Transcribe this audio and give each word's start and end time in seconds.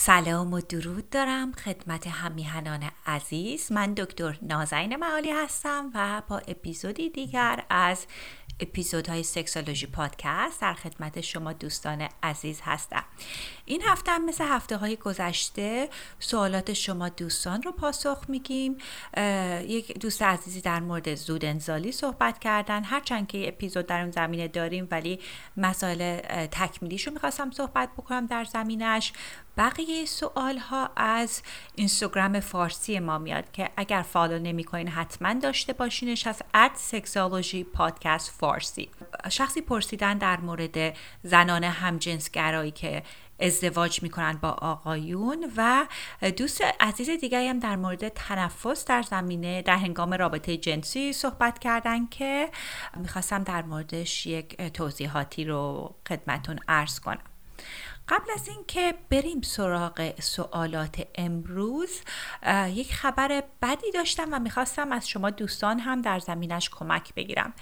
سلام 0.00 0.52
و 0.52 0.60
درود 0.60 1.10
دارم 1.10 1.52
خدمت 1.52 2.06
همیهنان 2.06 2.90
عزیز. 3.06 3.72
من 3.72 3.94
دکتر 3.94 4.38
نازنین 4.42 4.96
معالی 4.96 5.30
هستم 5.30 5.90
و 5.94 6.22
با 6.28 6.38
اپیزودی 6.38 7.10
دیگر 7.10 7.64
از 7.70 8.06
اپیزودهای 8.60 9.22
سکسولوژی 9.22 9.86
پادکست 9.86 10.60
در 10.60 10.74
خدمت 10.74 11.20
شما 11.20 11.52
دوستان 11.52 12.08
عزیز 12.22 12.60
هستم. 12.64 13.04
این 13.68 13.82
هفته 13.82 14.12
هم 14.12 14.24
مثل 14.24 14.44
هفته 14.44 14.76
های 14.76 14.96
گذشته 14.96 15.88
سوالات 16.18 16.72
شما 16.72 17.08
دوستان 17.08 17.62
رو 17.62 17.72
پاسخ 17.72 18.24
میگیم. 18.28 18.76
یک 19.66 19.98
دوست 19.98 20.22
عزیزی 20.22 20.60
در 20.60 20.80
مورد 20.80 21.14
زود 21.14 21.44
انزالی 21.44 21.92
صحبت 21.92 22.38
کردن. 22.38 22.84
هرچند 22.84 23.26
که 23.26 23.48
اپیزود 23.48 23.86
در 23.86 24.00
اون 24.00 24.10
زمینه 24.10 24.48
داریم 24.48 24.88
ولی 24.90 25.20
مسائل 25.56 26.20
تکمیلیش 26.46 27.06
رو 27.06 27.12
می‌خواستم 27.12 27.50
صحبت 27.50 27.88
بکنم 27.98 28.26
در 28.26 28.44
زمینش 28.44 29.12
بقیه 29.56 30.04
سوال 30.04 30.58
ها 30.58 30.90
از 30.96 31.42
اینستاگرام 31.74 32.40
فارسی 32.40 32.98
ما 32.98 33.18
میاد 33.18 33.52
که 33.52 33.70
اگر 33.76 34.02
فالو 34.02 34.38
نمی 34.38 34.64
کنین 34.64 34.88
حتما 34.88 35.34
داشته 35.34 35.72
باشینش. 35.72 36.26
از 36.26 36.42
اد 36.54 36.70
سکسولوژی 36.74 37.64
پادکست 37.64 38.30
فارسی. 38.30 38.90
شخصی 39.28 39.60
پرسیدن 39.60 40.18
در 40.18 40.40
مورد 40.40 40.96
زنان 41.22 41.64
همجنسگرایی 41.64 42.70
که 42.70 43.02
ازدواج 43.40 44.02
می‌کنن 44.02 44.38
با 44.42 44.48
آقایون 44.48 45.52
و 45.56 45.86
دوست 46.36 46.60
عزیز 46.80 47.10
دیگری 47.10 47.48
هم 47.48 47.58
در 47.58 47.76
مورد 47.76 48.08
تنفس 48.08 48.84
در 48.84 49.02
زمینه 49.02 49.62
در 49.62 49.76
هنگام 49.76 50.14
رابطه 50.14 50.56
جنسی 50.56 51.12
صحبت 51.12 51.58
کردن 51.58 52.06
که 52.06 52.48
می‌خواستم 52.96 53.42
در 53.42 53.62
موردش 53.62 54.26
یک 54.26 54.62
توضیحاتی 54.62 55.44
رو 55.44 55.94
خدمتون 56.08 56.58
ارز 56.68 57.00
کنم. 57.00 57.18
قبل 58.08 58.30
از 58.34 58.48
اینکه 58.48 58.94
بریم 59.10 59.40
سراغ 59.40 60.20
سوالات 60.20 61.06
امروز 61.14 62.00
یک 62.68 62.94
خبر 62.94 63.42
بدی 63.62 63.90
داشتم 63.94 64.28
و 64.32 64.38
می‌خواستم 64.38 64.92
از 64.92 65.08
شما 65.08 65.30
دوستان 65.30 65.78
هم 65.78 66.02
در 66.02 66.18
زمینش 66.18 66.70
کمک 66.70 67.14
بگیرم. 67.14 67.52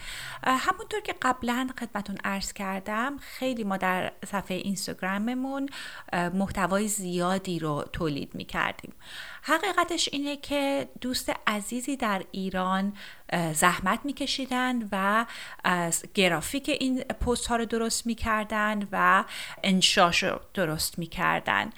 همونطور 0.45 1.01
که 1.01 1.15
قبلا 1.23 1.69
خدمتون 1.81 2.17
عرض 2.25 2.53
کردم 2.53 3.17
خیلی 3.19 3.65
ما 3.65 3.77
در 3.77 4.13
صفحه 4.27 4.57
اینستاگراممون 4.57 5.69
محتوای 6.13 6.89
زیادی 6.89 7.59
رو 7.59 7.85
تولید 7.93 8.35
می‌کردیم. 8.35 8.93
حقیقتش 9.49 10.09
اینه 10.13 10.37
که 10.37 10.89
دوست 11.01 11.33
عزیزی 11.47 11.97
در 11.97 12.23
ایران 12.31 12.93
زحمت 13.53 14.01
میکشیدن 14.05 14.89
و 14.93 15.27
گرافیک 16.15 16.69
این 16.81 17.03
پست 17.03 17.47
ها 17.47 17.57
رو 17.57 17.65
درست 17.65 18.07
می‌کردن 18.07 18.89
و 18.93 19.25
انشاش 19.65 20.23
رو 20.23 20.41
درست 20.55 20.99
می‌کردن. 20.99 21.71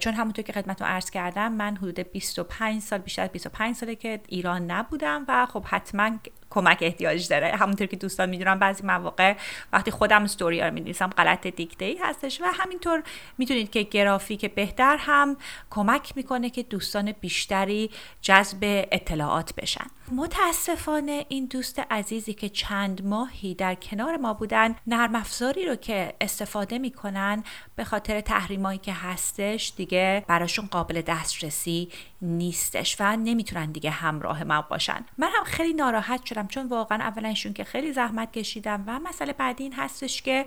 چون 0.00 0.14
همونطور 0.14 0.44
که 0.44 0.52
خدمت 0.52 0.82
رو 0.82 0.88
عرض 0.88 1.10
کردم 1.10 1.52
من 1.52 1.76
حدود 1.76 2.00
25 2.00 2.82
سال 2.82 2.98
بیشتر 2.98 3.22
از 3.22 3.30
25 3.30 3.76
ساله 3.76 3.94
که 3.94 4.20
ایران 4.28 4.70
نبودم 4.70 5.24
و 5.28 5.46
خب 5.46 5.64
حتما 5.66 6.10
کمک 6.50 6.78
احتیاج 6.80 7.28
داره. 7.28 7.46
همونطور 7.56 7.86
که 7.86 7.96
دوستان 7.96 8.28
می‌دونم 8.28 8.58
بعضی 8.58 8.86
مواقع 8.86 9.36
وقتی 9.72 9.90
خودم 9.90 10.22
استوری 10.22 10.60
رو 10.60 10.70
می‌نویسم 10.70 11.06
غلط 11.06 11.46
دیکته 11.46 11.84
ای 11.84 11.98
هستش 12.02 12.40
و 12.40 12.44
همینطور 12.44 13.02
می‌تونید 13.38 13.70
که 13.70 13.82
گرافیک 13.82 14.54
بهتر 14.54 14.96
هم 15.00 15.36
کمک 15.70 16.12
می‌کنه 16.16 16.50
که 16.50 16.62
دوستان 16.62 17.12
بیشتری 17.12 17.90
جذب 18.22 18.58
اطلاعات 18.92 19.54
بشن. 19.54 19.86
متاسفانه 20.12 21.26
این 21.28 21.46
دوست 21.46 21.78
عزیزی 21.90 22.34
که 22.34 22.48
چند 22.48 23.06
ماهی 23.06 23.54
در 23.54 23.74
کنار 23.74 24.16
ما 24.16 24.34
بودن 24.34 24.76
نرم 24.86 25.14
افزاری 25.14 25.66
رو 25.66 25.76
که 25.76 26.14
استفاده 26.20 26.78
می‌کنن 26.78 27.44
به 27.76 27.84
خاطر 27.84 28.20
تحریمایی 28.20 28.78
که 28.78 28.92
هستش 28.92 29.72
دیگه 29.76 30.24
براشون 30.28 30.66
قابل 30.66 31.00
دسترسی 31.00 31.88
نیستش 32.22 32.96
و 33.00 33.16
نمی‌تونن 33.16 33.72
دیگه 33.72 33.90
همراه 33.90 34.44
ما 34.44 34.62
باشن. 34.62 35.04
من 35.18 35.28
هم 35.36 35.44
خیلی 35.44 35.74
ناراحت 35.74 36.26
شدم 36.26 36.46
چون 36.46 36.68
واقعا 36.68 36.98
اولا 36.98 37.28
ایشون 37.28 37.52
که 37.52 37.64
خیلی 37.64 37.92
زحمت 37.92 38.32
کشیدم 38.32 38.84
و 38.86 38.98
مسئله 38.98 39.32
بعدی 39.32 39.62
این 39.62 39.72
هستش 39.72 40.22
که 40.22 40.46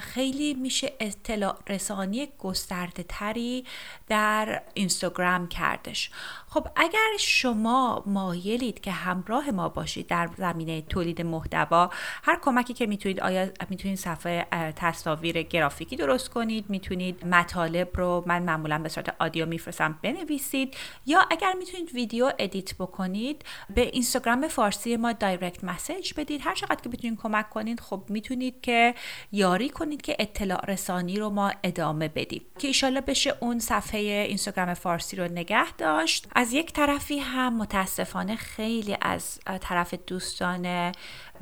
خیلی 0.00 0.54
میشه 0.54 0.92
اطلاع 1.00 1.58
رسانی 1.68 2.28
گسترده 2.38 3.02
تری 3.08 3.64
در 4.08 4.62
اینستاگرام 4.74 5.48
کردش. 5.48 6.10
خب 6.48 6.66
اگر 6.76 7.16
شما 7.18 8.02
مایلید 8.06 8.80
که 8.88 8.92
همراه 8.92 9.50
ما 9.50 9.68
باشید 9.68 10.06
در 10.06 10.28
زمینه 10.38 10.82
تولید 10.82 11.22
محتوا. 11.22 11.90
هر 12.22 12.38
کمکی 12.42 12.74
که 12.74 12.86
می‌تونید 12.86 13.20
آیا 13.20 13.48
می‌تونید 13.70 13.98
صفحه 13.98 14.46
تصاویر 14.76 15.42
گرافیکی 15.42 15.96
درست 15.96 16.28
کنید 16.28 16.70
می‌تونید 16.70 17.26
مطالب 17.26 17.88
رو 17.94 18.24
من 18.26 18.42
معمولا 18.42 18.78
به 18.78 18.88
صورت 18.88 19.14
audio 19.18 19.46
میفرستم 19.46 19.98
بنویسید. 20.02 20.76
یا 21.06 21.26
اگر 21.30 21.52
می‌تونید 21.52 21.94
ویدیو 21.94 22.32
edit 22.38 22.74
بکنید 22.74 23.44
به 23.74 23.80
اینستاگرام 23.80 24.48
فارسی 24.48 24.96
ما 24.96 25.12
direct 25.12 25.64
message 25.64 26.14
بدید. 26.16 26.40
هر 26.44 26.54
چقدر 26.54 26.80
که 26.82 26.88
بتونید 26.88 27.18
کمک 27.22 27.50
کنید 27.50 27.80
خب 27.80 28.02
می‌تونید 28.08 28.60
که 28.60 28.94
یاری 29.32 29.68
کنید 29.68 30.02
که 30.02 30.16
اطلاع 30.18 30.66
رسانی 30.66 31.18
رو 31.18 31.30
ما 31.30 31.52
ادامه 31.62 32.08
بدیم. 32.08 32.42
که 32.58 32.68
ایشالا 32.68 33.00
بشه 33.00 33.34
اون 33.40 33.58
صفحه 33.58 34.00
اینستاگرام 34.00 34.74
فارسی 34.74 35.16
رو 35.16 35.24
نگه 35.24 35.72
داشت. 35.72 36.28
از 36.34 36.52
یک 36.52 36.72
طرفی 36.72 37.18
هم 37.18 37.56
متاسفانه 37.56 38.36
خیلی 38.36 38.77
از 39.00 39.40
طرف 39.60 39.94
دوستان 40.06 40.92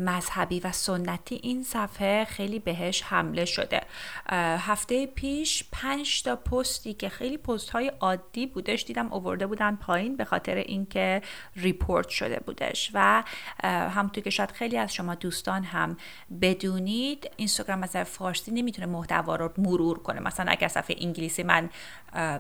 مذهبی 0.00 0.60
و 0.60 0.72
سنتی 0.72 1.40
این 1.42 1.62
صفحه 1.62 2.24
خیلی 2.24 2.58
بهش 2.58 3.02
حمله 3.02 3.44
شده. 3.44 3.80
هفته 4.58 5.06
پیش 5.06 5.64
پنج 5.72 6.22
تا 6.22 6.36
پستی 6.36 6.94
که 6.94 7.08
خیلی 7.08 7.38
پست 7.38 7.70
های 7.70 7.92
عادی 8.00 8.46
بودش 8.46 8.84
دیدم 8.84 9.12
اوورده 9.12 9.46
بودن 9.46 9.76
پایین 9.76 10.16
به 10.16 10.24
خاطر 10.24 10.54
اینکه 10.54 11.22
ریپورت 11.56 12.08
شده 12.08 12.40
بودش. 12.46 12.90
و 12.94 13.22
همونطور 13.62 14.24
که 14.24 14.30
شاید 14.30 14.50
خیلی 14.50 14.78
از 14.78 14.94
شما 14.94 15.14
دوستان 15.14 15.64
هم 15.64 15.96
بدونید 16.42 17.30
اینستاگرام 17.36 17.82
از 17.82 17.96
فارسی 17.96 18.50
نمی‌تونه 18.50 18.86
محتوا 18.86 19.36
رو 19.36 19.52
مرور 19.58 19.98
کنه. 19.98 20.20
مثلا 20.20 20.52
اگر 20.52 20.68
صفحه 20.68 20.96
انگلیسی 21.00 21.42
من 21.42 21.70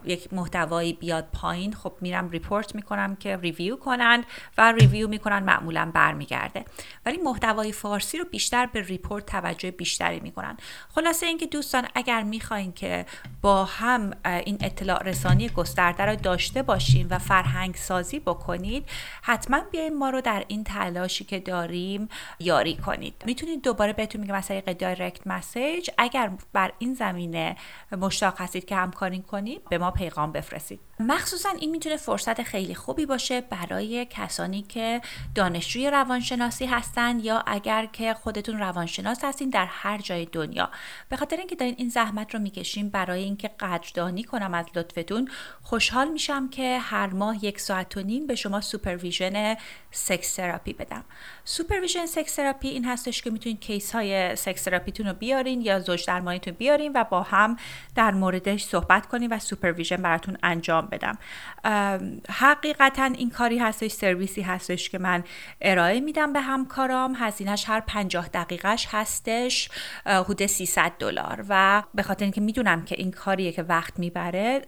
یک 0.04 0.32
محتوایی 0.32 0.92
بیاد 0.92 1.28
پایین 1.32 1.74
خب 1.74 1.92
میرم 2.00 2.30
report 2.30 2.74
می‌کنم 2.74 3.16
که 3.16 3.36
review 3.36 3.76
کنند 3.76 4.24
و 4.58 4.72
review 4.72 5.08
می‌کنن 5.08 5.38
معمولا 5.38 5.90
برمیگرده. 5.94 6.64
ولی 7.06 7.18
محتوای 7.46 7.72
فارسی 7.72 8.18
رو 8.18 8.24
بیشتر 8.24 8.66
به 8.66 8.82
report 8.82 9.26
توجه 9.26 9.70
بیشتری 9.70 10.20
می‌کنن. 10.20 10.56
خلاصه 10.94 11.26
اینکه 11.26 11.46
دوستان 11.46 11.88
اگر 11.94 12.22
می‌خواین 12.22 12.72
که 12.72 13.06
با 13.42 13.64
هم 13.64 14.12
این 14.24 14.58
اطلاع 14.60 15.02
رسانی 15.02 15.48
گسترده 15.48 16.04
رو 16.04 16.16
داشته 16.16 16.62
باشین 16.62 17.06
و 17.10 17.18
فرهنگ 17.18 17.74
سازی 17.74 18.18
بکنید 18.18 18.88
حتما 19.22 19.60
بیاین 19.60 19.98
ما 19.98 20.10
رو 20.10 20.20
در 20.20 20.44
این 20.48 20.64
تلاشی 20.64 21.24
که 21.24 21.40
داریم 21.40 22.08
یاری 22.38 22.76
کنید. 22.76 23.22
می‌تونید 23.26 23.62
دوباره 23.62 23.92
بهتون 23.92 24.20
میگم 24.20 24.34
از 24.34 24.48
طریق 24.48 24.72
دایرکت 24.72 25.26
مسیج 25.26 25.90
اگر 25.98 26.30
بر 26.52 26.72
این 26.78 26.94
زمینه 26.94 27.56
مشتاق 27.92 28.40
هستید 28.40 28.64
که 28.64 28.76
همکاری 28.76 29.22
کنید 29.22 29.68
به 29.68 29.78
ما 29.78 29.90
پیغام 29.90 30.32
بفرستید. 30.32 30.80
مخصوصا 31.00 31.48
این 31.48 31.70
می‌تونه 31.70 31.96
فرصت 31.96 32.42
خیلی 32.42 32.74
خوبی 32.74 33.06
باشه 33.06 33.40
برای 33.40 34.06
کسانی 34.10 34.62
که 34.62 35.00
دانشجوی 35.34 35.90
روانشناسی 35.90 36.66
هستن 36.66 37.20
یا 37.20 37.42
اگر 37.46 37.86
که 37.86 38.14
خودتون 38.14 38.58
روانشناس 38.58 39.24
هستین 39.24 39.50
در 39.50 39.66
هر 39.66 39.98
جای 39.98 40.24
دنیا. 40.24 40.70
به 41.08 41.16
خاطر 41.16 41.36
اینکه 41.36 41.56
دارین 41.56 41.74
این 41.78 41.88
زحمت 41.88 42.34
رو 42.34 42.40
می‌کشیم 42.40 42.88
برای 42.88 43.22
اینکه 43.22 43.48
قدردانی 43.48 44.24
کنم 44.24 44.54
از 44.54 44.66
لطفتون 44.74 45.28
خوشحال 45.62 46.08
میشم 46.08 46.48
که 46.48 46.78
هر 46.78 47.06
ماه 47.06 47.44
یک 47.44 47.60
ساعت 47.60 47.96
و 47.96 48.02
نیم 48.02 48.26
به 48.26 48.34
شما 48.34 48.60
supervision 48.60 49.56
sex 49.90 50.34
therapy 50.34 50.72
بدم. 50.72 51.04
supervision 51.44 52.06
sex 52.06 52.34
therapy 52.34 52.68
این 52.68 52.84
هستش 52.84 53.22
که 53.22 53.30
می‌تونید 53.30 53.60
case 53.60 53.92
های 53.92 54.36
sex 54.36 54.62
therapy 54.62 54.93
تون 54.93 55.06
رو 55.06 55.12
بیارین 55.12 55.60
یا 55.60 55.80
زوج 55.80 56.06
درمانیتون 56.06 56.54
بیارین 56.54 56.92
و 56.94 57.04
با 57.04 57.22
هم 57.22 57.56
در 57.94 58.10
موردش 58.10 58.64
صحبت 58.64 59.06
کنین 59.06 59.32
و 59.32 59.38
supervision 59.38 59.96
براتون 59.96 60.36
انجام 60.42 60.85
بدم. 60.86 61.18
حقیقتا 62.30 63.04
این 63.04 63.30
کاری 63.30 63.58
هستش 63.58 63.90
سرویسی 63.90 64.42
هستش 64.42 64.90
که 64.90 64.98
من 64.98 65.24
ارائه 65.60 66.00
میدم 66.00 66.32
به 66.32 66.40
همکارام. 66.40 67.16
هزینهش 67.18 67.64
هر 67.68 67.80
50 67.80 68.28
دقیقش 68.28 68.88
هستش 68.90 69.68
حدود 70.06 70.46
300 70.46 70.92
دلار. 70.98 71.44
و 71.48 71.82
به 71.94 72.02
خاطر 72.02 72.24
اینکه 72.24 72.40
می‌دونم 72.40 72.84
که 72.84 72.94
این 72.98 73.10
کاریه 73.10 73.52
که 73.52 73.62
وقت 73.62 73.98
می‌بره 73.98 74.62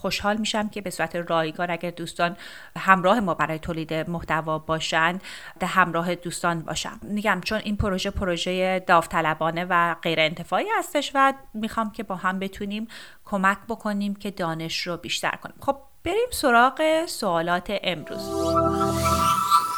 خوشحال 0.00 0.36
میشم 0.36 0.68
که 0.68 0.80
به 0.80 0.90
صورت 0.90 1.16
رایگان 1.16 1.70
اگر 1.70 1.90
دوستان 1.90 2.36
همراه 2.76 3.20
ما 3.20 3.34
برای 3.34 3.58
تولید 3.58 3.94
محتوا 3.94 4.58
باشن 4.58 5.18
ده 5.60 5.66
همراه 5.66 6.14
دوستان 6.14 6.60
باشم. 6.60 7.00
میگم 7.02 7.40
چون 7.44 7.60
این 7.64 7.76
پروژه 7.76 8.10
پروژه 8.10 8.80
داوطلبانه 8.86 9.66
و 9.70 9.94
غیر 9.94 10.20
انتفاعی 10.20 10.66
هستش 10.78 11.12
و 11.14 11.32
می‌خوام 11.54 11.92
که 11.92 12.02
با 12.02 12.16
هم 12.16 12.38
بتونیم 12.38 12.88
کمک 13.24 13.58
بکنیم 13.68 14.14
که 14.14 14.30
دانش 14.30 14.86
رو 14.86 14.96
بیشتر 14.96 15.36
کنیم. 15.42 15.56
خب 15.60 15.76
بریم 16.04 16.28
سراغ 16.30 17.06
سوالات 17.06 17.72
امروز. 17.82 18.30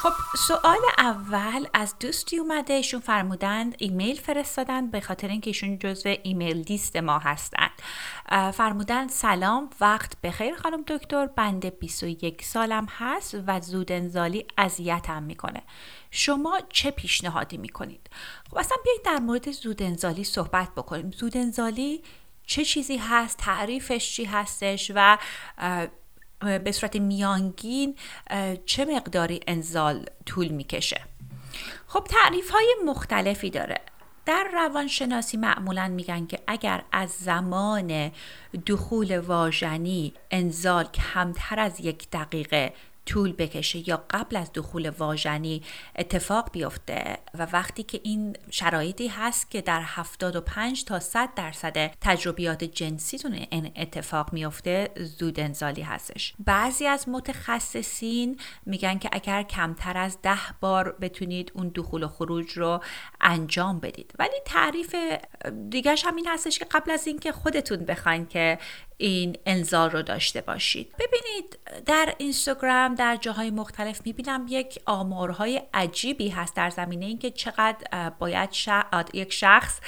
خب 0.03 0.13
سوال 0.37 0.81
اول 0.99 1.67
از 1.75 1.95
دوستی 2.01 2.39
اومده 2.39 2.75
ایشون 2.75 3.01
فرمودند 3.01 3.75
ایمیل 3.79 4.21
فرستادن 4.21 4.91
به 4.91 5.01
خاطر 5.01 5.29
اینکه 5.29 5.51
ایشون 5.51 5.79
جزو 5.79 6.15
ایمیل 6.23 6.57
لیست 6.57 6.97
ما 6.97 7.19
هستند. 7.19 7.71
فرمودن 8.55 9.09
سلام 9.09 9.71
وقت 9.81 10.21
بخیر 10.21 10.55
خانم 10.55 10.83
دکتر 10.83 11.27
بنده 11.27 11.71
21 11.71 12.45
سالم 12.45 12.87
هست 12.91 13.37
و 13.47 13.61
زود 13.61 13.93
انزالی 13.93 14.47
اذیتم 14.59 15.23
می‌کنه. 15.23 15.63
شما 16.11 16.61
چه 16.69 16.91
پیشنهادی 16.91 17.57
می‌کنید؟ 17.57 18.11
خب 18.51 18.59
اصلا 18.59 18.77
بیایید 18.85 19.03
در 19.05 19.19
مورد 19.19 19.51
زود 19.51 19.83
انزالی 19.83 20.25
صحبت 20.25 20.69
بکنیم. 20.77 21.11
زود 21.11 21.37
انزالی 21.37 22.03
چه 22.47 22.65
چیزی 22.65 22.97
هست؟ 22.97 23.39
تعریفش 23.39 24.17
چی 24.17 24.25
هستش؟ 24.25 24.93
و 24.95 25.19
به 26.43 26.73
صورت 26.73 26.97
میانگین 26.97 27.97
چه 28.67 28.85
مقداری 28.85 29.41
انزال 29.47 30.07
طول 30.27 30.49
می‌کشه؟ 30.49 31.01
خب 31.87 32.05
تعریف 32.05 32.51
های 32.51 32.77
مختلفی 32.87 33.51
داره. 33.51 33.81
در 34.27 34.47
روانشناسی 34.53 35.37
معمولا 35.37 35.89
میگن 35.89 36.27
که 36.27 36.39
اگر 36.47 36.83
از 36.93 37.11
زمان 37.11 38.11
دخول 38.67 39.19
واژنی 39.19 40.15
انزال 40.31 40.85
کمتر 40.85 41.61
از 41.61 41.81
یک 41.81 42.11
دقیقه 42.11 42.73
طول 43.07 43.33
بکشه 43.33 43.89
یا 43.89 44.05
قبل 44.11 44.37
از 44.37 44.51
دخول 44.55 44.91
واژنی 44.91 45.63
اتفاق 45.97 46.53
بیفته 46.53 47.19
و 47.35 47.47
وقتی 47.53 47.83
که 47.83 48.01
این 48.03 48.37
شرایطی 48.51 49.09
هست 49.09 49.51
که 49.51 49.61
در 49.61 49.83
75 49.85 50.85
تا 50.85 51.01
100 51.01 51.35
درصد 51.35 51.91
تجربیات 52.01 52.65
جنسیتون 52.65 53.33
این 53.51 53.73
اتفاق 53.77 54.33
میفته 54.33 54.91
زود 55.19 55.41
انزالی 55.41 55.83
هستش. 55.83 56.35
بعضی 56.39 56.87
از 56.87 57.09
متخصصین 57.09 58.41
میگن 58.67 58.99
که 58.99 59.09
اگر 59.13 59.43
کمتر 59.43 59.97
از 59.97 60.19
ده 60.23 60.39
بار 60.61 60.97
بتونید 61.01 61.53
اون 61.55 61.73
دخول 61.75 62.03
و 62.03 62.09
خروج 62.09 62.53
رو 62.53 62.81
انجام 63.21 63.81
بدید. 63.81 64.13
ولی 64.19 64.41
تعریف 64.45 64.95
دیگرش 65.71 66.05
هم 66.05 66.17
این 66.17 66.27
هستش 66.29 66.59
که 66.59 66.65
قبل 66.65 66.91
از 66.91 67.07
اینکه 67.07 67.33
خودتون 67.33 67.85
بخواین 67.85 68.27
که 68.27 68.59
این 68.97 69.37
انزال 69.47 69.91
رو 69.91 70.03
داشته 70.03 70.41
باشید. 70.41 70.95
ببینید 70.99 71.59
در 71.87 72.15
اینستاگرام 72.19 72.92
در 72.95 73.17
جاهای 73.17 73.51
مختلف 73.51 74.01
می‌بینم 74.05 74.47
یک 74.49 74.81
آمارهای 74.87 75.63
عجیبی 75.75 76.29
هست 76.29 76.57
در 76.57 76.71
زمینه 76.71 77.07
اینکه 77.07 77.31
چقدر 77.31 78.11
باید 78.11 78.51
یک 79.15 79.33
شخص 79.33 79.81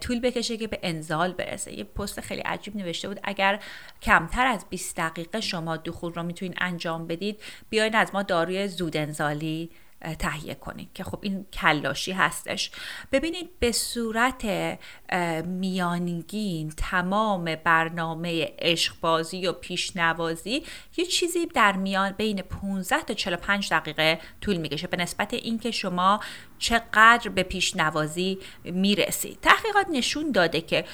طول 0.00 0.20
بکشه 0.20 0.56
که 0.56 0.66
به 0.66 0.78
انزال 0.82 1.32
برسه. 1.32 1.78
یه 1.78 1.84
پست 1.84 2.20
خیلی 2.20 2.40
عجیب 2.40 2.76
نوشته 2.76 3.08
بود 3.08 3.20
اگر 3.24 3.60
کمتر 4.02 4.46
از 4.46 4.64
20 4.70 4.96
دقیقه 4.96 5.40
شما 5.40 5.76
دخول 5.76 6.12
رو 6.14 6.22
می‌تونید 6.22 6.56
انجام 6.60 7.06
بدید 7.06 7.42
بیاین 7.70 7.94
از 7.94 8.10
ما 8.14 8.22
داروی 8.22 8.68
زود 8.68 8.96
انزالی 8.96 9.70
تهیه 10.18 10.54
کنید 10.54 10.92
که 10.94 11.04
خب 11.04 11.18
این 11.22 11.46
کلاشی 11.52 12.12
هستش. 12.12 12.70
ببینید 13.12 13.58
به 13.58 13.72
صورت 13.72 14.44
میانگین 15.46 16.72
تمام 16.76 17.44
برنامه 17.64 18.52
عشقبازی 18.58 19.46
و 19.46 19.52
پیشنوازی 19.52 20.64
یه 20.96 21.04
چیزی 21.04 21.46
در 21.46 21.72
میان 21.72 22.12
بین 22.12 22.42
15 22.42 23.02
تا 23.02 23.14
45 23.14 23.70
دقیقه 23.70 24.20
طول 24.40 24.56
می‌کشه. 24.56 24.86
به 24.86 24.96
نسبت 24.96 25.34
اینکه 25.34 25.70
شما 25.70 26.20
چقدر 26.58 27.30
به 27.30 27.42
پیشنوازی 27.42 28.38
می‌رسید. 28.64 29.38
تحقیقات 29.42 29.86
نشون 29.92 30.32
داده 30.32 30.60
که 30.60 30.84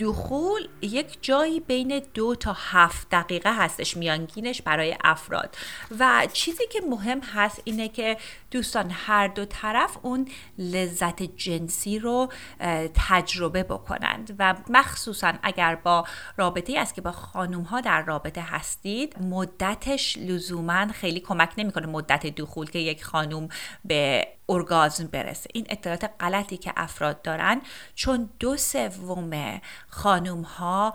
دخول 0.00 0.68
یک 0.82 1.18
جایی 1.20 1.60
بین 1.60 2.02
دو 2.14 2.34
تا 2.34 2.56
هفت 2.58 3.08
دقیقه 3.10 3.56
هستش 3.56 3.96
میانگینش 3.96 4.62
برای 4.62 4.96
افراد. 5.04 5.56
و 5.98 6.26
چیزی 6.32 6.66
که 6.72 6.80
مهم 6.90 7.20
هست 7.20 7.60
اینه 7.64 7.88
که 7.88 8.16
دوستان 8.50 8.90
هر 8.90 9.28
دو 9.28 9.44
طرف 9.44 9.98
اون 10.02 10.28
لذت 10.58 11.22
جنسی 11.22 11.98
رو 11.98 12.32
تجربه 12.94 13.65
بکنند. 13.68 14.36
و 14.38 14.54
مخصوصا 14.68 15.32
اگر 15.42 15.74
با 15.74 16.04
رابطه 16.36 16.78
است 16.78 16.94
که 16.94 17.00
با 17.00 17.12
خانوم 17.12 17.62
ها 17.62 17.80
در 17.80 18.02
رابطه 18.02 18.40
هستید 18.40 19.22
مدتش 19.22 20.18
لزوما 20.18 20.86
خیلی 20.86 21.20
کمک 21.20 21.52
نمی‌کنه 21.58 21.86
مدت 21.86 22.26
دخول 22.26 22.70
که 22.70 22.78
یک 22.78 23.04
خانوم 23.04 23.48
به 23.84 24.28
ارگازم 24.48 25.06
برسه. 25.06 25.50
این 25.54 25.66
اطلاعات 25.70 26.10
غلطی 26.20 26.56
که 26.56 26.72
افراد 26.76 27.22
دارن 27.22 27.60
چون 27.94 28.28
دو 28.38 28.56
سوم 28.56 29.60
خانوم 29.88 30.42
ها 30.42 30.94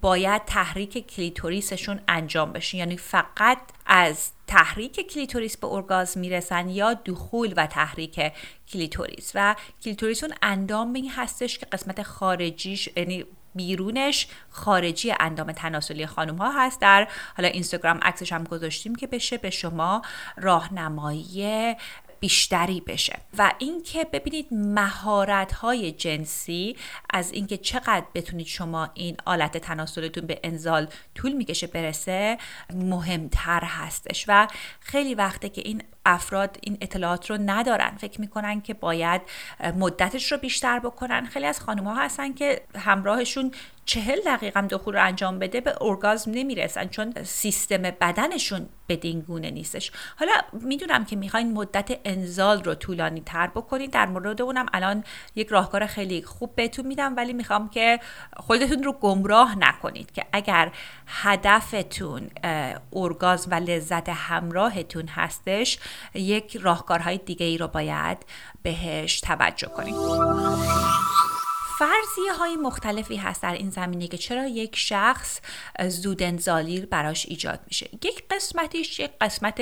باید 0.00 0.44
تحریک 0.44 1.06
کلیتوریسشون 1.16 2.00
انجام 2.08 2.52
بشه. 2.52 2.76
یعنی 2.76 2.96
فقط 2.96 3.58
از 3.86 4.30
تحریک 4.46 5.12
کلیتوریس 5.12 5.56
به 5.56 5.66
ارگازم 5.66 6.20
می‌رسن 6.20 6.68
یا 6.68 6.94
دخول 6.94 7.54
و 7.56 7.66
تحریک 7.66 8.32
کلیتوریس. 8.72 9.32
و 9.34 9.56
کلیتوریس 9.84 10.24
اون 10.24 10.34
اندام 10.42 10.92
این 10.92 11.10
هستش 11.10 11.58
که 11.58 11.66
قسمت 11.66 12.02
خارجیش 12.02 12.88
یعنی 12.96 13.24
بیرونش 13.54 14.26
خارجی 14.50 15.14
اندام 15.20 15.52
تناسلی 15.52 16.06
خانم 16.06 16.36
ها 16.36 16.50
هست. 16.50 16.80
در 16.80 17.08
حالا 17.36 17.48
اینستاگرام 17.48 17.98
عکسش 18.02 18.32
هم 18.32 18.44
گذاشتیم 18.44 18.94
که 18.94 19.06
بشه 19.06 19.38
به 19.38 19.50
شما 19.50 20.02
راهنمایی 20.36 21.76
بیشتری 22.20 22.80
بشه. 22.80 23.18
و 23.38 23.52
اینکه 23.58 24.04
ببینید 24.04 24.46
مهارت 24.50 25.52
های 25.52 25.92
جنسی 25.92 26.76
از 27.10 27.32
اینکه 27.32 27.56
چقدر 27.56 28.06
بتونید 28.14 28.46
شما 28.46 28.90
این 28.94 29.16
آلت 29.24 29.56
تناسلتون 29.56 30.26
به 30.26 30.40
انزال 30.44 30.88
طول 31.14 31.32
می‌کشه 31.32 31.66
برسه 31.66 32.38
مهمتر 32.74 33.64
هستش. 33.64 34.24
و 34.28 34.48
خیلی 34.80 35.14
وقته 35.14 35.48
که 35.48 35.62
این 35.64 35.82
افراد 36.06 36.56
این 36.60 36.78
اطلاعات 36.80 37.30
رو 37.30 37.38
ندارن. 37.46 37.96
فکر 37.96 38.20
می‌کنن 38.20 38.60
که 38.60 38.74
باید 38.74 39.22
مدتش 39.76 40.32
رو 40.32 40.38
بیشتر 40.38 40.78
بکنن. 40.78 41.26
خیلی 41.26 41.46
از 41.46 41.60
خانم 41.60 41.88
هستن 41.88 42.32
که 42.32 42.62
همراهشون 42.76 43.52
چهل 43.84 44.20
دقیقه 44.26 44.62
دخول 44.62 44.94
رو 44.94 45.04
انجام 45.04 45.38
بده 45.38 45.60
به 45.60 45.74
ارگازم 45.80 46.30
نمی‌رسن 46.30 46.88
چون 46.88 47.14
سیستم 47.24 47.82
بدنشون 47.82 48.68
بدین 48.88 49.20
گونه 49.20 49.50
نیستش. 49.50 49.92
حالا 50.18 50.32
می‌دونم 50.52 51.04
که 51.04 51.16
می‌خواین 51.16 51.52
مدت 51.52 51.98
انزال 52.04 52.64
رو 52.64 52.74
طولانی 52.74 53.20
تر 53.20 53.46
بکنید 53.46 53.90
در 53.90 54.06
مورد 54.06 54.42
اونم 54.42 54.66
الان 54.72 55.04
یک 55.34 55.48
راهکار 55.48 55.86
خیلی 55.86 56.22
خوب 56.22 56.54
بهتون 56.54 56.86
میدم 56.86 57.16
ولی 57.16 57.32
می‌خوام 57.32 57.68
که 57.68 58.00
خودتون 58.36 58.82
رو 58.82 58.92
گمراه 58.92 59.58
نکنید 59.58 60.12
که 60.12 60.24
اگر 60.32 60.72
هدفتون 61.06 62.30
ارگازم 62.92 63.50
و 63.50 63.54
لذت 63.54 64.08
همراهتون 64.08 65.08
هستش 65.08 65.78
یک 66.14 66.56
راهکارهای 66.56 67.18
دیگه 67.18 67.46
ای 67.46 67.58
رو 67.58 67.68
باید 67.68 68.18
بهش 68.62 69.20
توجه 69.20 69.68
کنید 69.68 69.94
فرضیه 71.80 72.32
های 72.38 72.56
مختلفی 72.56 73.16
هست 73.16 73.42
در 73.42 73.52
این 73.52 73.70
زمینه 73.70 74.08
که 74.08 74.18
چرا 74.18 74.46
یک 74.46 74.76
شخص 74.76 75.40
زودنزالی 75.88 76.80
براش 76.80 77.26
ایجاد 77.26 77.60
میشه. 77.66 77.88
یک 77.92 78.24
قسمتیش 78.30 79.00
یک 79.00 79.10
قسمت 79.20 79.60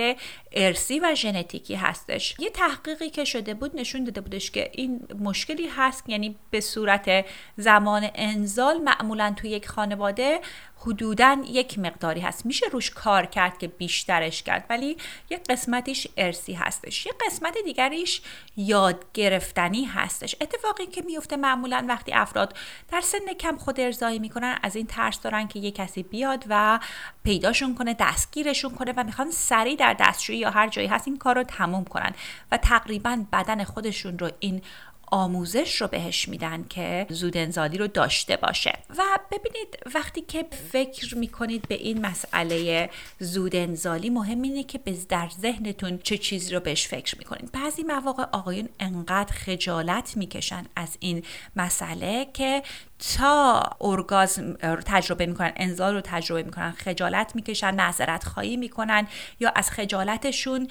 ارسی 0.53 1.01
و 1.01 1.15
ژنتیکی 1.15 1.75
هستش. 1.75 2.37
یه 2.39 2.51
تحقیقی 2.51 3.11
که 3.11 3.25
شده 3.25 3.55
بود 3.55 3.77
نشون 3.77 4.05
داده 4.05 4.21
بودش 4.21 4.51
که 4.51 4.71
این 4.73 5.09
مشکلی 5.21 5.69
هست 5.69 6.09
یعنی 6.09 6.37
به 6.51 6.61
صورت 6.61 7.27
زمان 7.57 8.09
انزال 8.15 8.79
معمولا 8.79 9.35
تو 9.37 9.47
یک 9.47 9.69
خانواده 9.69 10.41
حدودا 10.81 11.43
یک 11.49 11.79
مقداری 11.79 12.21
هست. 12.21 12.47
میشه 12.47 12.67
روش 12.73 12.91
کار 12.91 13.27
کرد 13.27 13.59
که 13.59 13.69
بیشترش 13.69 14.43
کرد 14.43 14.65
ولی 14.71 14.97
یک 15.31 15.41
قسمتیش 15.49 16.07
ارسی 16.17 16.53
هستش. 16.53 17.07
یک 17.07 17.13
قسمت 17.27 17.55
دیگریش 17.65 18.23
یاد 18.57 19.05
گرفتنی 19.15 19.85
هستش. 19.85 20.37
اتفاقی 20.41 20.87
که 20.87 21.03
میفته 21.03 21.37
معمولا 21.37 21.87
وقتی 21.89 22.13
افراد 22.13 22.57
در 22.89 23.01
سن 23.01 23.33
کم 23.41 23.57
خود 23.57 23.81
ارزایی 23.81 24.19
می‌کنن 24.19 24.59
از 24.63 24.77
این 24.77 24.87
ترس 24.87 25.21
دارن 25.21 25.49
که 25.49 25.59
یه 25.59 25.71
کسی 25.71 26.03
بیاد 26.03 26.45
و 26.49 26.81
پیداشون 27.25 27.75
کنه 27.75 27.97
دستگیرشون 27.99 28.75
کنه 28.75 28.93
و 28.97 29.05
می‌خوان 29.05 29.31
سریع 29.31 29.77
در 29.77 29.97
دستشویی 30.01 30.39
یا 30.39 30.51
هر 30.51 30.69
جایی 30.69 30.89
هست 30.89 31.09
این 31.09 31.19
کار 31.19 31.35
رو 31.35 31.43
تموم 31.43 31.85
کنن 31.85 32.15
و 32.53 32.57
تقریبا 32.57 33.25
بدن 33.33 33.65
خودشون 33.65 34.19
رو 34.19 34.31
این 34.39 34.63
آموزش 35.11 35.81
رو 35.81 35.89
بهش 35.89 36.29
میدن 36.29 36.65
که 36.69 37.07
زود 37.11 37.37
انزالی 37.37 37.79
رو 37.79 37.87
داشته 37.87 38.37
باشه. 38.37 38.79
و 38.99 39.03
ببینید 39.33 39.79
وقتی 39.95 40.21
که 40.21 40.47
فکر 40.73 41.17
می‌کنید 41.17 41.69
به 41.69 41.75
این 41.75 42.07
مسئله 42.07 42.91
زود 43.19 43.57
انزالی 43.57 44.11
مهم 44.11 44.43
اینه 44.43 44.65
که 44.65 44.81
در 45.09 45.29
ذهنتون 45.41 45.99
چه 45.99 46.19
چیزی 46.19 46.55
رو 46.55 46.61
بهش 46.61 46.87
فکر 46.87 47.19
می‌کنید. 47.19 47.53
بعضی 47.53 47.83
مواقع 47.83 48.25
آقایون 48.33 48.69
انقدر 48.81 49.33
خجالت 49.33 50.17
می‌کشن 50.17 50.65
از 50.77 50.97
این 51.01 51.23
مسئله 51.57 52.27
که 52.35 52.63
تا 52.99 53.63
ارگازم 53.81 54.55
تجربه 54.87 55.27
می‌کنن 55.27 55.53
انزال 55.57 55.95
رو 55.95 56.01
تجربه 56.01 56.43
می‌کنن 56.43 56.71
خجالت 56.71 57.37
می‌کشن 57.37 57.75
معذرت 57.75 58.25
خواهی 58.25 58.57
می‌کنن 58.57 59.07
یا 59.41 59.53
از 59.55 59.71
خجالتشون 59.71 60.69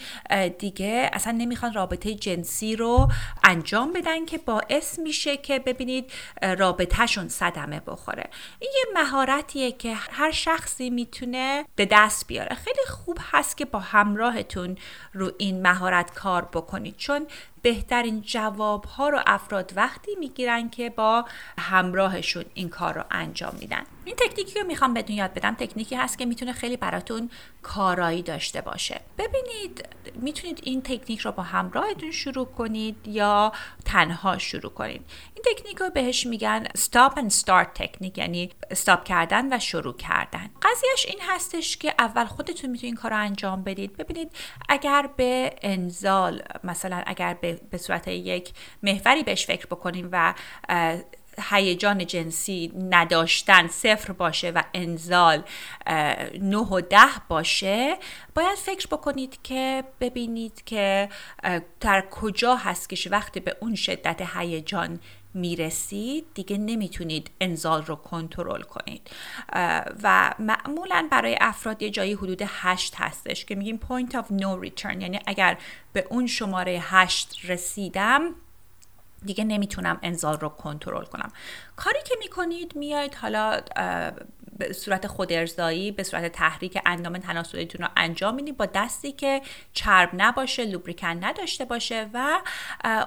دیگه 0.59 1.09
اصلا 1.13 1.31
نمی‌خوان 1.31 1.73
رابطه 1.73 2.13
جنسی 2.13 2.75
رو 2.75 3.11
انجام 3.43 3.93
بدن 3.93 4.25
که 4.25 4.37
باعث 4.37 4.99
میشه 4.99 5.37
که 5.37 5.59
ببینید 5.59 6.11
رابطهشون 6.57 7.29
صدمه 7.29 7.81
بخوره. 7.87 8.29
این 8.59 8.71
یه 8.75 9.01
مهارتیه 9.01 9.71
که 9.71 9.93
هر 9.93 10.31
شخصی 10.31 10.89
می‌تونه 10.89 11.65
به 11.75 11.87
دست 11.91 12.27
بیاره. 12.27 12.55
خیلی 12.55 12.85
خوب 12.89 13.17
هست 13.31 13.57
که 13.57 13.65
با 13.65 13.79
همراهتون 13.79 14.77
رو 15.13 15.31
این 15.37 15.61
مهارت 15.61 16.13
کار 16.13 16.49
بکنید. 16.53 16.97
چون 16.97 17.27
بهترین 17.67 18.21
جواب 18.21 18.85
ها 18.85 19.09
رو 19.09 19.19
افراد 19.27 19.73
وقتی 19.75 20.15
می‌گیرن 20.19 20.69
که 20.69 20.89
با 20.89 21.25
همراهشون 21.59 22.45
این 22.53 22.69
کار 22.69 22.93
رو 22.93 23.03
انجام 23.11 23.55
میدن. 23.59 23.83
این 24.07 24.15
تکنیکی 24.15 24.59
رو 24.59 24.67
می‌خوام 24.67 24.93
بهتون 24.93 25.15
یاد 25.15 25.33
بدم 25.33 25.53
تکنیکی 25.53 25.95
هست 25.95 26.17
که 26.17 26.25
می‌تونه 26.25 26.53
خیلی 26.53 26.77
براتون 26.77 27.29
کارایی 27.61 28.21
داشته 28.21 28.61
باشه. 28.61 29.01
ببینید 29.17 29.85
می‌تونید 30.15 30.59
این 30.63 30.81
تکنیک 30.81 31.19
رو 31.19 31.31
با 31.31 31.43
همراهتون 31.43 32.11
شروع 32.11 32.45
کنید 32.45 33.07
یا 33.07 33.51
تنها 33.85 34.37
شروع 34.37 34.71
کنید. 34.71 35.01
این 35.35 35.45
تکنیک 35.45 35.77
رو 35.77 35.89
بهش 35.89 36.27
میگن 36.27 36.63
stop 36.65 37.13
and 37.13 37.33
start 37.43 37.67
تکنیک 37.75 38.17
یعنی 38.17 38.49
استاپ 38.71 39.03
کردن 39.03 39.53
و 39.53 39.59
شروع 39.59 39.97
کردن. 39.97 40.49
قضیهش 40.61 41.05
این 41.05 41.19
هستش 41.21 41.77
که 41.77 41.93
اول 41.99 42.25
خودتون 42.25 42.69
می‌تونید 42.69 42.85
این 42.85 42.95
کار 42.95 43.11
رو 43.11 43.17
انجام 43.17 43.63
بدید. 43.63 43.97
ببینید 43.97 44.31
اگر 44.69 45.09
به 45.17 45.55
انزال 45.61 46.41
مثلا 46.63 47.03
اگر 47.05 47.33
به, 47.33 47.59
به 47.71 47.77
صورت 47.77 48.07
یک 48.07 48.53
محوری 48.83 49.23
بهش 49.23 49.45
فکر 49.45 49.65
بکنیم 49.65 50.09
و 50.11 50.33
هیجان 51.41 52.05
جنسی 52.05 52.73
نداشتن 52.89 53.67
صفر 53.67 54.13
باشه 54.13 54.51
و 54.51 54.63
انزال 54.73 55.43
نه 56.41 56.57
و 56.57 56.81
ده 56.81 56.97
باشه 57.29 57.97
باید 58.35 58.57
فکر 58.57 58.87
بکنید 58.87 59.39
که 59.43 59.83
ببینید 60.01 60.63
که 60.65 61.09
در 61.79 62.05
کجا 62.11 62.55
هست 62.55 62.89
که 62.89 63.09
وقتی 63.09 63.39
به 63.39 63.57
اون 63.59 63.75
شدت 63.75 64.21
هیجان 64.35 64.99
می‌رسید 65.33 66.25
دیگه 66.33 66.57
نمی‌تونید 66.57 67.31
انزال 67.41 67.85
رو 67.85 67.95
کنترل 67.95 68.61
کنید. 68.61 69.09
و 70.03 70.33
معمولا 70.39 71.07
برای 71.11 71.37
افراد 71.41 71.81
یه 71.81 71.89
جایی 71.89 72.13
حدود 72.13 72.41
هشت 72.45 72.95
هستش 72.97 73.45
که 73.45 73.55
میگیم 73.55 73.79
point 73.89 74.11
of 74.11 74.25
no 74.41 74.67
return. 74.67 75.01
یعنی 75.01 75.19
اگر 75.25 75.57
به 75.93 76.07
اون 76.09 76.27
شماره 76.27 76.79
هشت 76.81 77.37
رسیدم 77.43 78.35
دیگه 79.25 79.43
نمی‌تونم 79.43 79.99
انزال 80.01 80.39
رو 80.39 80.49
کنترل 80.49 81.05
کنم. 81.05 81.31
کاری 81.77 81.99
که 82.05 82.15
می‌کنید 82.19 82.75
میاید 82.75 83.15
حالا 83.15 83.61
به 84.57 84.73
صورت 84.73 85.07
خودارضایی 85.07 85.91
به 85.91 86.03
صورت 86.03 86.31
تحریک 86.31 86.77
اندام 86.85 87.17
تناسلیتون 87.17 87.81
رو 87.81 87.91
انجام 87.97 88.35
می‌دید 88.35 88.57
با 88.57 88.65
دستی 88.65 89.11
که 89.11 89.41
چرب 89.73 90.09
نباشه 90.13 90.65
لوبریکن 90.65 91.23
نداشته 91.23 91.65
باشه 91.65 92.09
و 92.13 92.41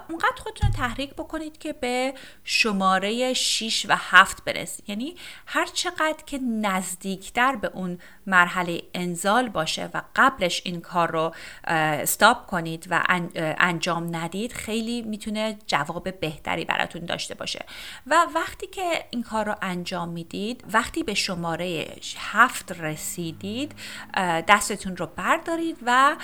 اونقدر 0.09 0.37
خودتون 0.39 0.71
رو 0.71 0.77
تحریک 0.77 1.15
بکنید 1.15 1.59
که 1.59 1.73
به 1.73 2.15
شماره 2.45 3.33
6 3.35 3.87
و 3.89 3.97
7 3.99 4.45
برسید. 4.45 4.91
یعنی 4.91 5.15
هر 5.47 5.67
چقدر 5.67 6.25
که 6.27 6.39
نزدیکتر 6.39 7.57
به 7.57 7.71
اون 7.75 7.99
مرحله 8.27 8.83
انزال 8.95 9.49
باشه 9.49 9.91
و 9.95 10.03
قبلش 10.17 10.63
این 10.65 10.81
کار 10.81 11.11
رو 11.11 11.35
استاپ 11.65 12.47
کنید 12.47 12.87
و 12.91 13.05
انجام 13.35 14.17
ندید 14.17 14.53
خیلی 14.53 15.03
می‌تونه 15.03 15.59
جواب 15.67 16.21
بهتری 16.21 16.65
براتون 16.65 17.05
داشته 17.05 17.35
باشه. 17.35 17.65
و 18.07 18.27
وقتی 18.35 18.60
که 18.67 19.05
این 19.11 19.23
کار 19.23 19.45
رو 19.45 19.55
انجام 19.63 20.09
می‌دید 20.09 20.65
وقتی 20.73 21.03
به 21.03 21.15
شماره 21.15 21.97
هفت 22.19 22.73
رسیدید 22.73 23.73
دستتون 24.49 24.97
رو 24.97 25.07
بردارید 25.17 25.77
و 25.87 26.17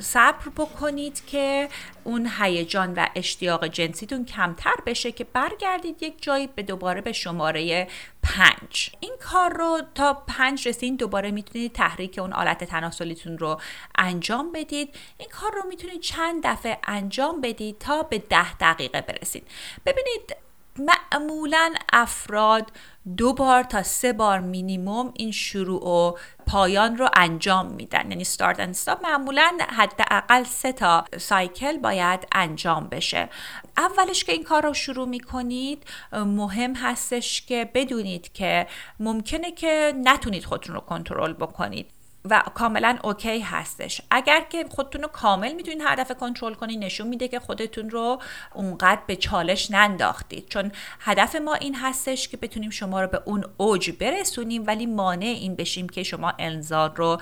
صبر 0.00 0.48
بکنید 0.56 1.26
که 1.26 1.68
اون 2.04 2.30
هیجان 2.40 2.94
و 2.94 3.06
اشتیاق 3.14 3.66
جنسیتون 3.66 4.24
کمتر 4.24 4.74
بشه 4.86 5.12
که 5.12 5.24
برگردید 5.24 6.02
یک 6.02 6.22
جایی 6.22 6.46
به 6.46 6.62
دوباره 6.62 7.00
به 7.00 7.12
شماره 7.12 7.88
پنج. 8.22 8.90
این 9.00 9.12
کار 9.20 9.52
رو 9.52 9.80
تا 9.94 10.14
پنج 10.14 10.68
رسید 10.68 10.96
دوباره 10.96 11.30
می‌تونید 11.30 11.72
تحریک 11.72 12.18
اون 12.18 12.32
آلت 12.32 12.64
تناسلیتون 12.64 13.38
رو 13.38 13.60
انجام 13.98 14.52
بدید. 14.52 14.94
این 15.18 15.28
کار 15.28 15.52
رو 15.54 15.68
می‌تونید 15.68 16.00
چند 16.00 16.46
دفعه 16.46 16.78
انجام 16.84 17.40
بدید 17.40 17.78
تا 17.78 18.02
به 18.02 18.18
ده 18.18 18.54
دقیقه 18.54 19.00
برسید. 19.00 19.48
ببینید 19.86 20.36
معمولا 20.78 21.74
افراد 21.92 22.72
دو 23.16 23.32
بار 23.32 23.62
تا 23.62 23.82
سه 23.82 24.12
بار 24.12 24.40
مینیموم 24.40 25.12
این 25.16 25.30
شروع 25.30 25.88
و 25.88 26.18
پایان 26.46 26.96
رو 26.96 27.08
انجام 27.16 27.66
میدن. 27.66 28.10
یعنی 28.10 28.24
start 28.24 28.56
and 28.56 28.84
stop. 28.84 29.02
معمولا 29.02 29.58
حداقل 29.68 30.44
سه 30.44 30.72
تا 30.72 31.04
سایکل 31.18 31.78
باید 31.78 32.28
انجام 32.32 32.88
بشه. 32.88 33.28
اولش 33.76 34.24
که 34.24 34.32
این 34.32 34.44
کار 34.44 34.62
رو 34.62 34.74
شروع 34.74 35.08
می‌کنید 35.08 35.84
مهم 36.12 36.74
هستش 36.74 37.46
که 37.46 37.70
بدونید 37.74 38.32
که 38.32 38.66
ممکنه 39.00 39.52
که 39.52 39.94
نتونید 40.04 40.44
خودتون 40.44 40.74
رو 40.74 40.80
کنترل 40.80 41.32
بکنید. 41.32 41.91
و 42.30 42.42
کاملا 42.54 42.98
اوکی 43.04 43.40
هستش. 43.40 44.00
اگر 44.10 44.40
که 44.40 44.64
خودتون 44.70 45.02
رو 45.02 45.08
کامل 45.08 45.52
می‌تونید 45.52 45.80
هر 45.80 45.94
دفعه 45.96 46.14
کنترل 46.14 46.54
کنید 46.54 46.84
نشون 46.84 47.08
میده 47.08 47.28
که 47.28 47.40
خودتون 47.40 47.90
رو 47.90 48.22
اونقدر 48.54 49.00
به 49.06 49.16
چالش 49.16 49.70
ننداختید. 49.70 50.48
چون 50.48 50.72
هدف 51.00 51.36
ما 51.36 51.54
این 51.54 51.74
هستش 51.74 52.28
که 52.28 52.36
بتونیم 52.36 52.70
شما 52.70 53.00
رو 53.00 53.06
به 53.06 53.22
اون 53.24 53.44
اوج 53.56 53.90
برسونیم 53.90 54.64
ولی 54.66 54.86
مانع 54.86 55.26
این 55.26 55.56
بشیم 55.56 55.88
که 55.88 56.02
شما 56.02 56.32
انزار 56.38 56.94
رو 56.96 57.20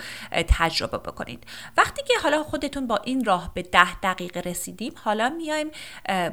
تجربه 0.48 0.98
بکنید. 0.98 1.44
وقتی 1.76 2.02
که 2.02 2.14
حالا 2.22 2.42
خودتون 2.42 2.86
با 2.86 2.96
این 2.96 3.24
راه 3.24 3.54
به 3.54 3.62
ده 3.62 4.00
دقیقه 4.00 4.40
رسیدیم 4.40 4.92
حالا 5.04 5.28
میایم 5.28 5.70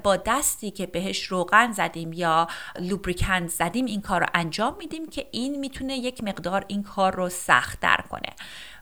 با 0.03 0.15
دستی 0.15 0.71
که 0.71 0.85
بهش 0.85 1.23
روغن 1.23 1.71
زدیم 1.71 2.13
یا 2.13 2.47
لوبریکن 2.79 3.47
زدیم 3.47 3.85
این 3.85 4.01
کار 4.01 4.21
رو 4.21 4.27
انجام 4.33 4.75
میدیم 4.79 5.09
که 5.09 5.27
این 5.31 5.59
می‌تونه 5.59 5.97
یک 5.97 6.23
مقدار 6.23 6.65
این 6.67 6.83
کار 6.83 7.15
رو 7.15 7.29
سختتر 7.29 8.03
کنه. 8.09 8.33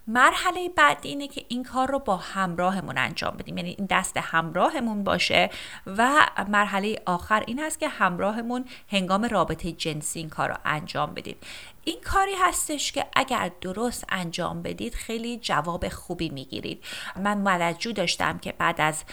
مرحله 0.08 0.70
بعد 0.70 0.98
اینه 1.02 1.28
که 1.28 1.46
این 1.48 1.64
کار 1.64 1.92
رو 1.92 2.00
با 2.00 2.18
همراهمون 2.18 2.98
انجام 2.98 3.38
بدیم. 3.38 3.58
یعنی 3.58 3.76
این 3.78 3.88
دست 3.90 4.18
همراهمون 4.18 5.04
باشه 5.04 5.50
و 5.86 6.28
مرحله 6.48 7.02
آخر 7.06 7.44
این 7.48 7.60
هست 7.60 7.80
که 7.80 7.88
همراهمون 7.88 8.66
هنگام 8.92 9.26
رابطه 9.26 9.72
جنسی 9.72 10.20
این 10.20 10.30
کار 10.30 10.50
رو 10.50 10.56
انجام 10.66 11.14
بدیم 11.14 11.36
این 11.84 12.02
کاری 12.06 12.36
هستش 12.42 12.92
که 12.92 13.06
اگر 13.16 13.52
درست 13.62 14.06
انجام 14.10 14.62
بدید 14.62 14.94
خیلی 14.94 15.38
جواب 15.38 15.90
خوبی 15.90 16.30
می‌گیرید. 16.30 16.84
من 17.16 17.38
ملجو 17.38 17.92
داشتم 17.92 18.38
که 18.38 18.52
بعد 18.52 18.82
از 18.82 19.04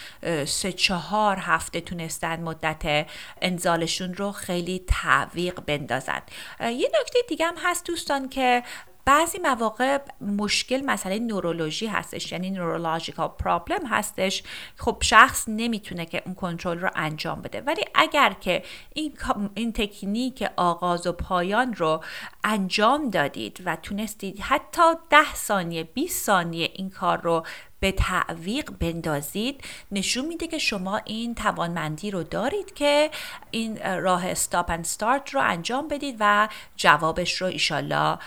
سه 0.45 0.71
چهار 0.71 1.37
هفته 1.37 1.81
تونستن 1.81 2.41
مدت 2.41 3.07
انزالشون 3.41 4.13
رو 4.13 4.31
خیلی 4.31 4.83
تعویق 4.87 5.59
بندازن. 5.59 6.21
یه 6.59 6.91
نکته 7.01 7.19
دیگه 7.27 7.45
هم 7.45 7.55
هست 7.63 7.85
دوستان 7.85 8.29
که 8.29 8.63
بعضی 9.05 9.39
مواقع 9.39 9.97
مشکل 10.21 10.81
مسئله 10.85 11.19
نورولوژی 11.19 11.87
هستش 11.87 12.31
یعنی 12.31 12.51
نورولوژیکال 12.51 13.27
پرابلم 13.27 13.85
هستش. 13.85 14.43
خب 14.77 14.97
شخص 15.01 15.45
نمی‌تونه 15.47 16.05
که 16.05 16.21
اون 16.25 16.35
کنترل 16.35 16.79
رو 16.79 16.89
انجام 16.95 17.41
بده. 17.41 17.61
ولی 17.61 17.81
اگر 17.95 18.33
که 18.41 18.63
این, 18.93 19.13
این 19.55 19.73
تکنیک 19.73 20.49
آغاز 20.55 21.07
و 21.07 21.11
پایان 21.11 21.73
رو 21.73 22.03
انجام 22.43 23.09
دادید 23.09 23.61
و 23.65 23.75
تونستید 23.75 24.39
حتی 24.39 24.81
ده 25.09 25.35
ثانیه 25.35 25.83
20 25.83 26.25
ثانیه 26.25 26.69
این 26.73 26.89
کار 26.89 27.21
رو 27.21 27.45
به 27.83 27.91
تعویق 27.91 28.71
بندازید 28.79 29.63
نشون 29.91 30.25
میده 30.25 30.47
که 30.47 30.57
شما 30.57 30.97
این 30.97 31.35
توانمندی 31.35 32.11
رو 32.11 32.23
دارید 32.23 32.73
که 32.73 33.09
این 33.51 33.99
راه 34.01 34.27
استاپ 34.27 34.69
اند 34.69 34.85
ستارت 34.85 35.29
رو 35.29 35.41
انجام 35.43 35.87
بدید 35.87 36.15
و 36.19 36.49
جوابش 36.75 37.41
رو 37.41 37.47
ایشالله 37.47 38.17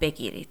بگیرید. 0.00 0.48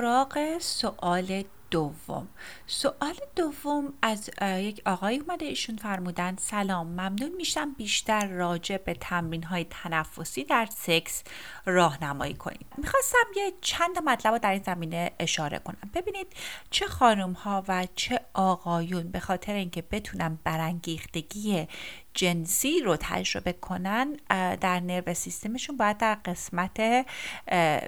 سراغ 0.00 0.58
سوال 0.60 1.44
دوم. 1.70 2.28
سوال 2.66 3.14
دوم 3.36 3.92
از 4.02 4.30
یک 4.42 4.82
آقای 4.86 5.18
اومده 5.18 5.44
ایشون 5.44 5.76
فرمودن 5.76 6.36
سلام 6.36 6.86
ممنون 6.86 7.30
میشم 7.36 7.72
بیشتر 7.72 8.26
راجع 8.26 8.76
به 8.76 8.94
تمرین 8.94 9.42
های 9.42 9.66
تنفسی 9.70 10.44
در 10.44 10.68
سکس 10.76 11.22
راهنمایی 11.66 12.34
کنید 12.34 12.66
می‌خواستم 12.76 13.18
یه 13.36 13.52
چند 13.60 13.98
مطلب 14.04 14.38
در 14.38 14.50
این 14.50 14.62
زمینه 14.62 15.10
اشاره 15.18 15.58
کنم. 15.58 15.90
ببینید 15.94 16.26
چه 16.70 16.86
خانم 16.86 17.32
ها 17.32 17.64
و 17.68 17.86
چه 17.96 18.20
آقایون 18.34 19.10
به 19.10 19.20
خاطر 19.20 19.54
اینکه 19.54 19.82
بتونن 19.82 20.38
برانگیختگی 20.44 21.68
جنسی 22.14 22.80
رو 22.80 22.96
تجربه 23.00 23.52
کنن 23.52 24.12
در 24.60 24.80
نرو 24.80 25.14
سیستمشون 25.14 25.76
باید 25.76 25.98
در 25.98 26.14
قسمت 26.14 26.80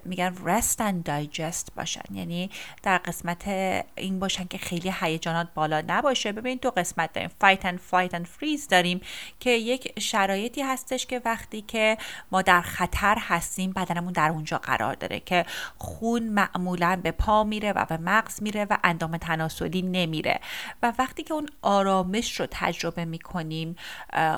میگن 0.05 0.35
rest 0.35 0.79
and 0.79 1.09
digest 1.09 1.73
باشن. 1.77 2.15
یعنی 2.15 2.51
در 2.83 2.99
قسمت 2.99 3.49
این 3.97 4.19
باشن 4.19 4.42
که 4.49 4.59
خیلی 4.59 4.93
هیجانات 5.01 5.49
بالا 5.55 5.83
نباشه. 5.87 6.33
ببینید 6.33 6.61
دو 6.61 6.71
قسمت 6.71 7.13
داریم. 7.13 7.31
Fight 7.45 7.61
and 7.61 7.79
flight 7.91 8.15
and 8.15 8.25
freeze 8.25 8.69
داریم 8.71 9.01
که 9.41 9.51
یک 9.51 10.01
شرایطی 10.01 10.63
هستش 10.63 11.07
که 11.07 11.23
وقتی 11.25 11.63
که 11.63 11.99
ما 12.33 12.43
در 12.43 12.61
خطر 12.61 13.17
هستیم 13.21 13.73
بدنمون 13.73 14.13
در 14.13 14.31
اونجا 14.31 14.59
قرار 14.59 14.95
داره 14.95 15.21
که 15.21 15.47
خون 15.79 16.23
معمولا 16.23 17.01
به 17.03 17.11
پا 17.11 17.45
میره 17.45 17.73
و 17.73 17.85
به 17.85 17.97
مغز 17.97 18.43
میره 18.43 18.67
و 18.71 18.77
اندام 18.85 19.17
تناسلی 19.17 19.83
نمیره. 19.83 20.41
و 20.83 20.93
وقتی 20.99 21.23
که 21.23 21.35
اون 21.35 21.49
آرامش 21.63 22.41
رو 22.41 22.47
تجربه 22.51 23.05
می‌کنیم 23.05 23.77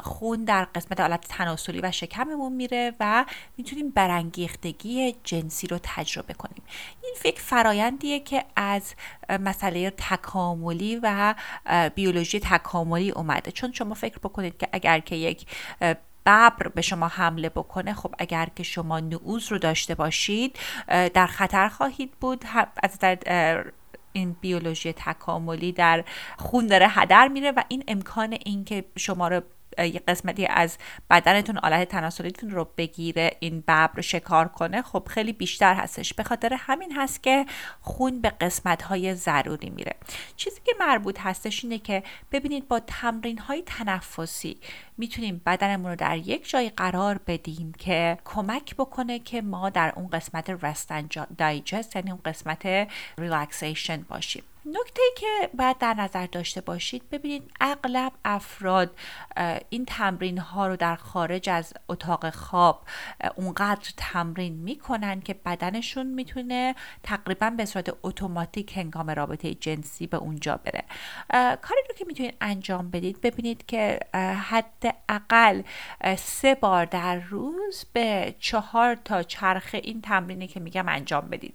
خون 0.02 0.44
در 0.44 0.64
قسمت 0.64 1.00
حالت 1.00 1.28
تناسلی 1.28 1.80
و 1.80 1.90
شکممون 1.90 2.52
میره 2.52 2.92
و 3.00 3.24
می‌تونیم 3.56 3.90
برانگیختگی 3.90 5.16
جنسی 5.24 5.66
رو 5.66 5.78
تجربه 5.82 6.34
کنیم. 6.34 6.62
این 7.02 7.14
فکر 7.16 7.42
فرایندیه 7.42 8.20
که 8.20 8.44
از 8.56 8.94
مسئله 9.28 9.90
تکاملی 9.98 11.00
و 11.02 11.34
بیولوژی 11.94 12.40
تکاملی 12.40 13.10
اومده. 13.10 13.52
چون 13.52 13.72
شما 13.72 13.94
فکر 13.94 14.18
بکنید 14.18 14.58
که 14.58 14.68
اگر 14.72 14.98
که 14.98 15.16
یک 15.16 15.46
ببر 16.26 16.68
به 16.74 16.82
شما 16.82 17.08
حمله 17.08 17.48
بکنه 17.48 17.94
خب 17.94 18.14
اگر 18.18 18.48
که 18.56 18.62
شما 18.62 19.00
نعوز 19.00 19.52
رو 19.52 19.58
داشته 19.58 19.94
باشید 19.94 20.58
در 20.88 21.26
خطر 21.26 21.68
خواهید 21.68 22.12
بود. 22.20 22.44
از 22.82 22.98
در 22.98 23.64
این 24.12 24.36
بیولوژی 24.40 24.92
تکاملی 24.92 25.72
در 25.72 26.04
خون 26.38 26.66
داره 26.66 26.88
هدر 26.88 27.28
میره 27.28 27.50
و 27.50 27.62
این 27.68 27.84
امکان 27.88 28.38
اینکه 28.44 28.84
شما 28.96 29.28
رو 29.28 29.40
یه 29.78 30.02
قسمتی 30.08 30.46
از 30.46 30.78
بدنتون 31.10 31.58
آلت 31.58 31.88
تناسلیتون 31.88 32.50
رو 32.50 32.68
بگیره 32.76 33.36
یا 33.40 33.47
این 33.47 33.60
ببر 33.60 34.00
شکار 34.00 34.48
کنه 34.48 34.82
خب 34.82 35.08
خیلی 35.10 35.32
بیشتر 35.32 35.74
هستش. 35.74 36.14
به 36.14 36.22
خاطر 36.22 36.56
همین 36.58 36.92
هست 36.92 37.22
که 37.22 37.46
خون 37.80 38.20
به 38.20 38.30
قسمت 38.30 38.82
های 38.82 39.14
ضروری 39.14 39.70
میره. 39.70 39.96
چیزی 40.36 40.60
که 40.64 40.72
مربوط 40.80 41.20
هستش 41.20 41.64
اینه 41.64 41.78
که 41.78 42.02
ببینید 42.32 42.68
با 42.68 42.80
تمرین 42.80 43.38
های 43.38 43.62
تنفسی 43.66 44.56
می‌تونیم 44.98 45.42
بدنمون 45.46 45.90
رو 45.90 45.96
در 45.96 46.16
یک 46.16 46.50
جای 46.50 46.70
قرار 46.70 47.20
بدیم 47.26 47.72
که 47.78 48.18
کمک 48.24 48.76
بکنه 48.76 49.18
که 49.18 49.42
ما 49.42 49.70
در 49.70 49.92
اون 49.96 50.08
قسمت 50.08 50.50
rest 50.50 50.92
digest 51.38 51.96
یعنی 51.96 52.10
اون 52.10 52.20
قسمت 52.24 52.88
relaxation 53.18 54.02
باشیم. 54.08 54.42
نکته 54.66 55.02
که 55.16 55.50
باید 55.54 55.78
در 55.78 55.94
نظر 55.94 56.26
داشته 56.26 56.60
باشید 56.60 57.10
ببینید 57.10 57.50
اغلب 57.60 58.12
افراد 58.24 58.96
این 59.68 59.84
تمرین 59.84 60.38
ها 60.38 60.66
رو 60.66 60.76
در 60.76 60.96
خارج 60.96 61.50
از 61.50 61.74
اتاق 61.88 62.30
خواب 62.30 62.82
اونقدر 63.36 63.90
تمرین 63.96 64.52
می‌کنن 64.52 65.20
که 65.20 65.34
بدنشون 65.34 66.06
می‌تونه 66.06 66.74
تقریبا 67.02 67.50
به 67.50 67.64
صورت 67.64 67.96
اتوماتیک 68.02 68.76
هنگام 68.76 69.10
رابطه 69.10 69.54
جنسی 69.54 70.06
به 70.06 70.16
اونجا 70.16 70.56
بره. 70.56 70.84
کاری 71.56 71.80
رو 71.88 71.94
که 71.96 72.04
می‌تونید 72.06 72.36
انجام 72.40 72.90
بدید 72.90 73.20
ببینید 73.20 73.66
که 73.66 74.00
حداقل 74.50 75.62
سه 76.18 76.54
بار 76.54 76.84
در 76.84 77.16
روز 77.16 77.86
به 77.92 78.34
چهار 78.38 78.94
تا 78.94 79.22
چرخه 79.22 79.78
این 79.84 80.00
تمرینی 80.00 80.46
که 80.46 80.60
میگم 80.60 80.88
انجام 80.88 81.28
بدید. 81.28 81.54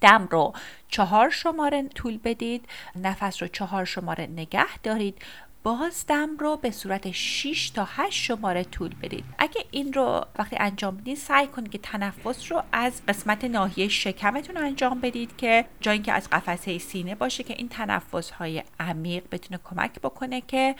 دم 0.00 0.28
رو 0.30 0.52
چهار 0.88 1.30
شماره 1.30 1.82
طول 1.82 2.18
بدید 2.24 2.68
نفس 2.96 3.42
رو 3.42 3.48
چهار 3.48 3.84
شماره 3.84 4.26
نگه 4.26 4.78
دارید 4.82 5.22
باز 5.66 6.04
دم 6.08 6.36
رو 6.38 6.56
به 6.56 6.70
صورت 6.70 7.10
6 7.10 7.70
تا 7.70 7.88
8 7.90 8.24
شماره 8.24 8.64
طول 8.64 8.94
بدید. 9.02 9.24
اگه 9.38 9.64
این 9.70 9.92
رو 9.92 10.26
وقتی 10.38 10.56
انجام 10.60 10.96
بدید 10.96 11.16
سعی 11.16 11.46
کنید 11.46 11.70
که 11.70 11.78
تنفس 11.78 12.52
رو 12.52 12.62
از 12.72 13.02
قسمت 13.08 13.44
ناحیه 13.44 13.88
شکمتون 13.88 14.56
انجام 14.56 15.00
بدید 15.00 15.36
که 15.36 15.64
جایی 15.80 15.98
که 15.98 16.12
از 16.12 16.30
قفسه 16.30 16.78
سینه 16.78 17.14
باشه 17.14 17.42
که 17.42 17.54
این 17.54 17.68
تنفس 17.68 18.30
های 18.30 18.62
عمیق 18.80 19.24
بتونه 19.30 19.60
کمک 19.64 20.00
بکنه 20.00 20.40
که 20.40 20.74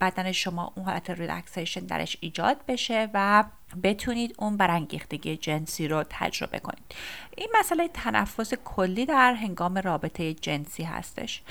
بدن 0.00 0.32
شما 0.32 0.72
اون 0.76 0.86
حالت 0.86 1.10
ریلکسیشن 1.10 1.80
درش 1.80 2.16
ایجاد 2.20 2.56
بشه 2.68 3.10
و 3.14 3.44
بتونید 3.82 4.34
اون 4.38 4.56
برانگیختگی 4.56 5.36
جنسی 5.36 5.88
رو 5.88 6.04
تجربه 6.10 6.58
کنید. 6.58 6.94
این 7.36 7.48
مسئله 7.58 7.88
تنفس 7.88 8.54
کلی 8.54 9.06
در 9.06 9.34
هنگام 9.34 9.78
رابطه 9.78 10.34
جنسی 10.34 10.82
هستش. 10.82 11.42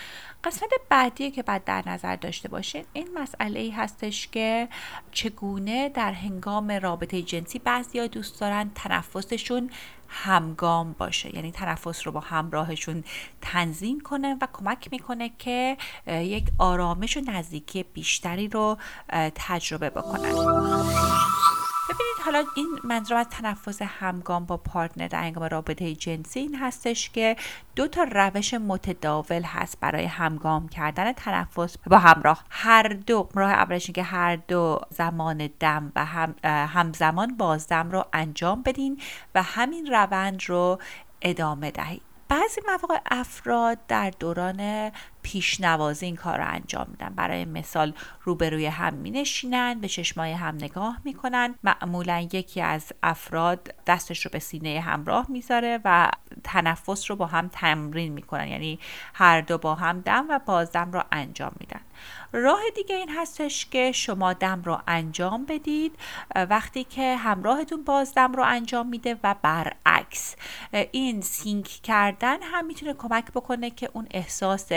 قسمت 0.43 0.69
بعدی 0.89 1.31
که 1.31 1.43
بعد 1.43 1.63
در 1.63 1.83
نظر 1.85 2.15
داشته 2.15 2.49
باشید 2.49 2.85
این 2.93 3.07
مسئله 3.15 3.59
ای 3.59 3.69
هستش 3.69 4.27
که 4.27 4.67
چگونه 5.11 5.89
در 5.89 6.11
هنگام 6.11 6.71
رابطه 6.71 7.21
جنسی 7.21 7.59
بعضی 7.59 7.99
ها 7.99 8.07
دوست 8.07 8.39
دارن 8.39 8.71
تنفسشون 8.75 9.69
همگام 10.07 10.93
باشه. 10.93 11.35
یعنی 11.35 11.51
تنفس 11.51 12.07
رو 12.07 12.11
با 12.11 12.19
همراهشون 12.19 13.03
تنظیم 13.41 13.99
کنه 13.99 14.37
و 14.41 14.47
کمک 14.53 14.87
می‌کنه 14.91 15.31
که 15.39 15.77
یک 16.07 16.47
آرامش 16.57 17.17
و 17.17 17.21
نزدیکی 17.27 17.83
بیشتری 17.83 18.47
رو 18.47 18.77
تجربه 19.35 19.89
بکنن. 19.89 20.33
ببینید 21.91 22.17
حالا 22.25 22.43
این 22.55 22.79
منظورم 22.83 23.19
از 23.19 23.29
تنفس 23.29 23.81
همگام 23.81 24.45
با 24.45 24.57
پارتنر 24.57 25.07
در 25.07 25.21
هنگام 25.21 25.43
رابطه 25.43 25.95
جنسی 25.95 26.39
این 26.39 26.55
هستش 26.55 27.09
که 27.09 27.35
دو 27.75 27.87
تا 27.87 28.03
روش 28.11 28.53
متداول 28.53 29.41
هست 29.41 29.77
برای 29.79 30.05
همگام 30.05 30.69
کردن 30.69 31.13
تنفس 31.13 31.77
با 31.77 31.97
همراه. 31.97 32.43
هر 32.49 32.87
دو 32.87 33.29
راه 33.33 33.51
اولش 33.51 33.91
که 33.91 34.03
هر 34.03 34.35
دو 34.35 34.79
زمان 34.89 35.49
دم 35.59 35.91
و 35.95 36.05
هم 36.05 36.35
همزمان 36.45 37.37
بازدم 37.37 37.91
رو 37.91 38.05
انجام 38.13 38.61
بدین 38.61 39.01
و 39.35 39.43
همین 39.43 39.85
روند 39.85 40.41
رو 40.47 40.79
ادامه 41.21 41.71
دهید. 41.71 42.01
بعضی 42.29 42.61
مواقع 42.67 42.99
افراد 43.11 43.77
در 43.87 44.09
دوران 44.19 44.91
پیشنوازی 45.23 46.05
این 46.05 46.15
کار 46.15 46.37
رو 46.37 46.47
انجام 46.47 46.87
میدن. 46.91 47.09
برای 47.15 47.45
مثال 47.45 47.93
روبروی 48.23 48.65
هم 48.65 48.93
می 48.93 49.11
نشینن 49.11 49.79
به 49.79 49.87
چشمای 49.87 50.31
هم 50.31 50.55
نگاه 50.55 50.97
می‌کنن. 51.03 51.55
معمولا 51.63 52.27
یکی 52.33 52.61
از 52.61 52.93
افراد 53.03 53.73
دستش 53.87 54.25
رو 54.25 54.31
به 54.33 54.39
سینه 54.39 54.79
همراه 54.79 55.25
می‌ذاره 55.29 55.79
و 55.85 56.11
تنفس 56.43 57.11
رو 57.11 57.15
با 57.15 57.25
هم 57.25 57.47
تمرین 57.47 58.13
می‌کنن. 58.13 58.47
یعنی 58.47 58.79
هر 59.13 59.41
دو 59.41 59.57
با 59.57 59.75
هم 59.75 60.01
دم 60.01 60.25
و 60.29 60.39
بازدم 60.45 60.91
رو 60.91 61.03
انجام 61.11 61.51
میدن. 61.59 61.81
راه 62.33 62.61
دیگه 62.75 62.95
این 62.95 63.09
هستش 63.09 63.65
که 63.65 63.91
شما 63.91 64.33
دم 64.33 64.61
رو 64.61 64.81
انجام 64.87 65.45
بدید 65.45 65.95
وقتی 66.35 66.83
که 66.83 67.15
همراهتون 67.15 67.83
بازدم 67.83 68.33
رو 68.33 68.43
انجام 68.43 68.87
میده 68.87 69.17
و 69.23 69.35
برعکس. 69.41 70.35
این 70.91 71.21
سینک 71.21 71.65
کردن 71.65 72.37
هم 72.43 72.65
می‌تونه 72.65 72.93
کمک 72.93 73.25
بکنه 73.31 73.69
که 73.69 73.89
اون 73.93 74.07
احساس 74.11 74.69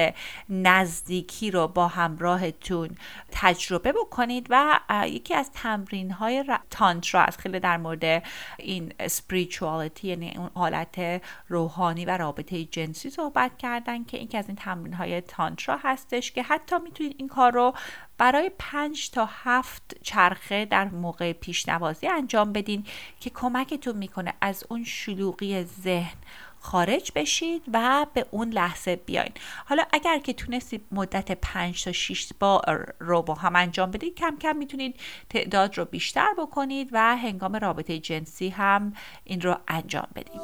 نزدیکی 0.48 1.50
رو 1.50 1.68
با 1.68 1.88
همراهتون 1.88 2.90
تجربه 3.32 3.92
بکنید 3.92 4.46
و 4.50 4.80
یکی 5.06 5.34
از 5.34 5.50
تمرین 5.52 6.10
های 6.10 6.44
تانترا 6.70 7.24
از 7.24 7.38
خیلی 7.38 7.60
در 7.60 7.76
مورد 7.76 8.22
این 8.58 8.92
spirituality 9.00 10.04
یعنی 10.04 10.34
اون 10.36 10.50
حالت 10.54 11.22
روحانی 11.48 12.04
و 12.04 12.10
رابطه 12.10 12.64
جنسی 12.64 13.10
صحبت 13.10 13.58
کردن 13.58 14.04
که 14.04 14.18
یکی 14.18 14.38
از 14.38 14.48
این 14.48 14.56
تمرین 14.56 14.92
های 14.92 15.20
تانترا 15.20 15.78
هستش 15.82 16.32
که 16.32 16.42
حتی 16.42 16.76
می‌تونید 16.78 17.14
این 17.18 17.28
کار 17.28 17.52
رو 17.52 17.74
برای 18.18 18.50
پنج 18.58 19.10
تا 19.10 19.28
هفت 19.44 19.96
چرخه 20.02 20.64
در 20.64 20.88
موقع 20.88 21.32
پیشنوازی 21.32 22.08
انجام 22.08 22.52
بدین 22.52 22.86
که 23.20 23.30
کمکتون 23.30 23.96
می‌کنه 23.96 24.34
از 24.40 24.64
اون 24.68 24.84
شلوغی 24.84 25.64
ذهن 25.64 26.16
خارج 26.64 27.12
بشید 27.14 27.62
و 27.72 28.06
به 28.14 28.26
اون 28.30 28.48
لحظه 28.48 28.96
بیاین. 28.96 29.32
حالا 29.66 29.84
اگر 29.92 30.18
که 30.18 30.32
تونستید 30.32 30.86
مدت 30.92 31.32
5 31.32 31.84
تا 31.84 31.92
6 31.92 32.32
بار 32.40 32.94
رو 32.98 33.22
با 33.22 33.34
هم 33.34 33.56
انجام 33.56 33.90
بدید 33.90 34.14
کم 34.14 34.36
کم 34.40 34.56
می‌تونید 34.56 35.00
تعداد 35.30 35.78
رو 35.78 35.84
بیشتر 35.84 36.34
بکنید 36.38 36.88
و 36.92 37.16
هنگام 37.16 37.56
رابطه 37.56 37.98
جنسی 37.98 38.48
هم 38.48 38.92
این 39.24 39.40
رو 39.40 39.58
انجام 39.68 40.08
بدید. 40.14 40.40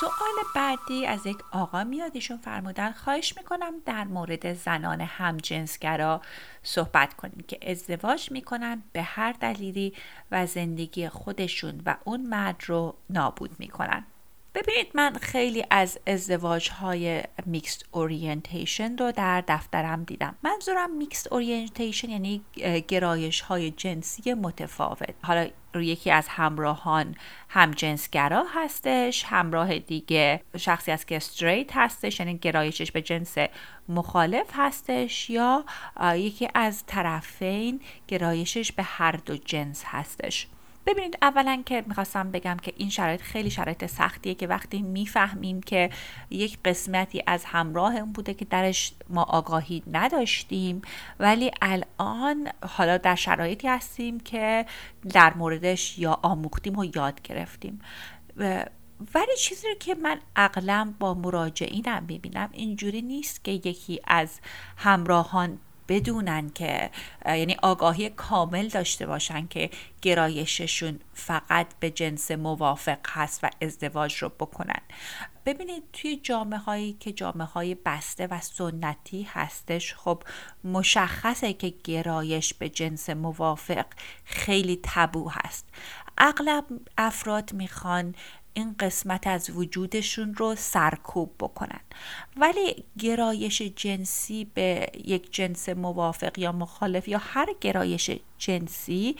سوال 0.00 0.44
بعدی 0.54 1.06
از 1.06 1.26
یک 1.26 1.36
آقا 1.52 1.84
میاد. 1.84 2.18
فرمودن 2.18 2.92
خواهش 2.92 3.36
می‌کنم 3.36 3.72
در 3.86 4.04
مورد 4.04 4.54
زنان 4.54 5.00
همجنسگرا 5.00 6.20
صحبت 6.62 7.14
کنیم 7.14 7.44
که 7.48 7.70
ازدواج 7.70 8.30
می‌کنن 8.30 8.82
به 8.92 9.02
هر 9.02 9.32
دلیلی 9.32 9.94
و 10.30 10.46
زندگی 10.46 11.08
خودشون 11.08 11.82
و 11.86 11.96
اون 12.04 12.20
مرد 12.20 12.62
رو 12.66 12.94
نابود 13.10 13.50
می‌کنن. 13.58 14.04
ببینید 14.54 14.90
من 14.94 15.14
خیلی 15.14 15.64
از 15.70 15.98
ازدواج 16.06 16.70
های 16.70 17.22
mixed 17.46 17.84
orientation 17.90 18.96
رو 18.96 19.12
در 19.12 19.44
دفترم 19.48 20.04
دیدم. 20.04 20.36
منظورم 20.42 20.96
mixed 20.96 21.32
orientation 21.32 22.10
یعنی 22.10 22.44
گرایش 22.88 23.40
های 23.40 23.70
جنسی 23.70 24.34
متفاوت. 24.34 25.14
حالا 25.22 25.48
یکی 25.74 26.10
از 26.10 26.28
همراهان 26.28 27.14
همجنسگرا 27.48 28.44
هستش 28.54 29.24
همراه 29.24 29.78
دیگه 29.78 30.40
شخصی 30.56 30.92
است 30.92 31.06
که 31.06 31.16
straight 31.16 31.76
هستش 31.76 32.20
یعنی 32.20 32.38
گرایشش 32.38 32.92
به 32.92 33.02
جنس 33.02 33.34
مخالف 33.88 34.46
هستش 34.52 35.30
یا 35.30 35.64
یکی 36.14 36.48
از 36.54 36.84
طرفین 36.86 37.80
گرایشش 38.08 38.72
به 38.72 38.82
هر 38.82 39.12
دو 39.12 39.36
جنس 39.36 39.82
هستش. 39.86 40.46
ببینید 40.88 41.18
اولا 41.22 41.62
که 41.66 41.84
می‌خواستم 41.86 42.30
بگم 42.30 42.56
که 42.62 42.72
این 42.76 42.90
شرایط 42.90 43.22
خیلی 43.22 43.50
شرایط 43.50 43.86
سختیه 43.86 44.34
که 44.34 44.46
وقتی 44.46 44.82
می‌فهمیم 44.82 45.60
که 45.60 45.90
یک 46.30 46.58
قسمتی 46.64 47.22
از 47.26 47.44
همراه 47.44 47.96
اون 47.96 48.12
بوده 48.12 48.34
که 48.34 48.44
درش 48.44 48.92
ما 49.08 49.22
آگاهی 49.22 49.82
نداشتیم 49.92 50.82
ولی 51.20 51.50
الان 51.62 52.48
حالا 52.66 52.96
در 52.96 53.14
شرایطی 53.14 53.68
هستیم 53.68 54.20
که 54.20 54.66
در 55.12 55.34
موردش 55.34 55.98
یا 55.98 56.18
آموختیم 56.22 56.78
و 56.78 56.84
یاد 56.84 57.22
گرفتیم. 57.22 57.80
ولی 59.14 59.36
چیزی 59.38 59.68
رو 59.68 59.74
که 59.74 59.94
من 59.94 60.20
اغلب 60.36 60.98
با 60.98 61.14
مراجعینم 61.14 62.04
می‌بینم 62.08 62.48
اینجوری 62.52 63.02
نیست 63.02 63.44
که 63.44 63.50
یکی 63.50 64.00
از 64.06 64.40
همراهان 64.76 65.58
بدونن 65.88 66.50
که 66.50 66.90
یعنی 67.26 67.56
آگاهی 67.62 68.10
کامل 68.10 68.68
داشته 68.68 69.06
باشن 69.06 69.46
که 69.46 69.70
گرایششون 70.02 71.00
فقط 71.14 71.66
به 71.80 71.90
جنس 71.90 72.30
موافق 72.30 72.98
هست 73.08 73.44
و 73.44 73.50
ازدواج 73.62 74.14
رو 74.14 74.28
بکنن. 74.28 74.80
ببینید 75.46 75.82
توی 75.92 76.16
جامعه 76.16 76.58
هایی 76.58 76.96
که 77.00 77.12
جامعه 77.12 77.46
های 77.46 77.74
بسته 77.74 78.26
و 78.26 78.40
سنتی 78.40 79.22
هستش 79.22 79.94
خب 79.94 80.22
مشخصه 80.64 81.52
که 81.52 81.74
گرایش 81.84 82.54
به 82.54 82.68
جنس 82.68 83.10
موافق 83.10 83.86
خیلی 84.24 84.80
تبو 84.82 85.30
هست. 85.30 85.66
اغلب 86.18 86.64
افراد 86.98 87.52
می‌خوان 87.52 88.14
این 88.58 88.74
قسمت 88.78 89.26
از 89.26 89.50
وجودشون 89.50 90.34
رو 90.34 90.54
سرکوب 90.54 91.34
بکنن. 91.40 91.80
ولی 92.36 92.84
گرایش 92.98 93.62
جنسی 93.62 94.44
به 94.44 94.86
یک 95.04 95.32
جنس 95.32 95.68
موافق 95.68 96.38
یا 96.38 96.52
مخالف 96.52 97.08
یا 97.08 97.18
هر 97.18 97.46
گرایش 97.60 98.10
جنسی 98.38 99.16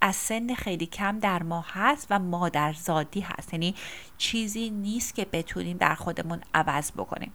از 0.00 0.16
سن 0.16 0.54
خیلی 0.54 0.86
کم 0.86 1.18
در 1.18 1.42
ما 1.42 1.64
هست 1.68 2.06
و 2.10 2.18
مادرزادی 2.18 3.20
هست. 3.20 3.52
یعنی 3.52 3.74
چیزی 4.18 4.70
نیست 4.70 5.14
که 5.14 5.24
بتونیم 5.24 5.76
در 5.76 5.94
خودمون 5.94 6.40
عوض 6.54 6.92
بکنیم. 6.92 7.32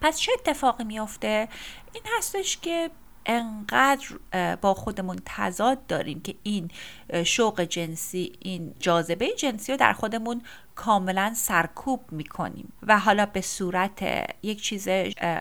پس 0.00 0.18
چه 0.18 0.32
اتفاقی 0.32 0.84
میافته؟ 0.84 1.48
این 1.94 2.04
هستش 2.18 2.56
که 2.56 2.90
انقدر 3.26 4.06
با 4.60 4.74
خودمون 4.74 5.18
تضاد 5.24 5.86
داریم 5.86 6.20
که 6.20 6.34
این 6.42 6.70
شوق 7.24 7.60
جنسی 7.60 8.32
این 8.40 8.74
جاذبه 8.80 9.28
جنسی 9.36 9.72
رو 9.72 9.78
در 9.78 9.92
خودمون 9.92 10.42
کاملا 10.74 11.32
سرکوب 11.36 12.00
می‌کنیم 12.12 12.72
و 12.82 12.98
حالا 12.98 13.26
به 13.26 13.40
صورت 13.40 14.02
یک 14.42 14.62
چیز 14.62 14.88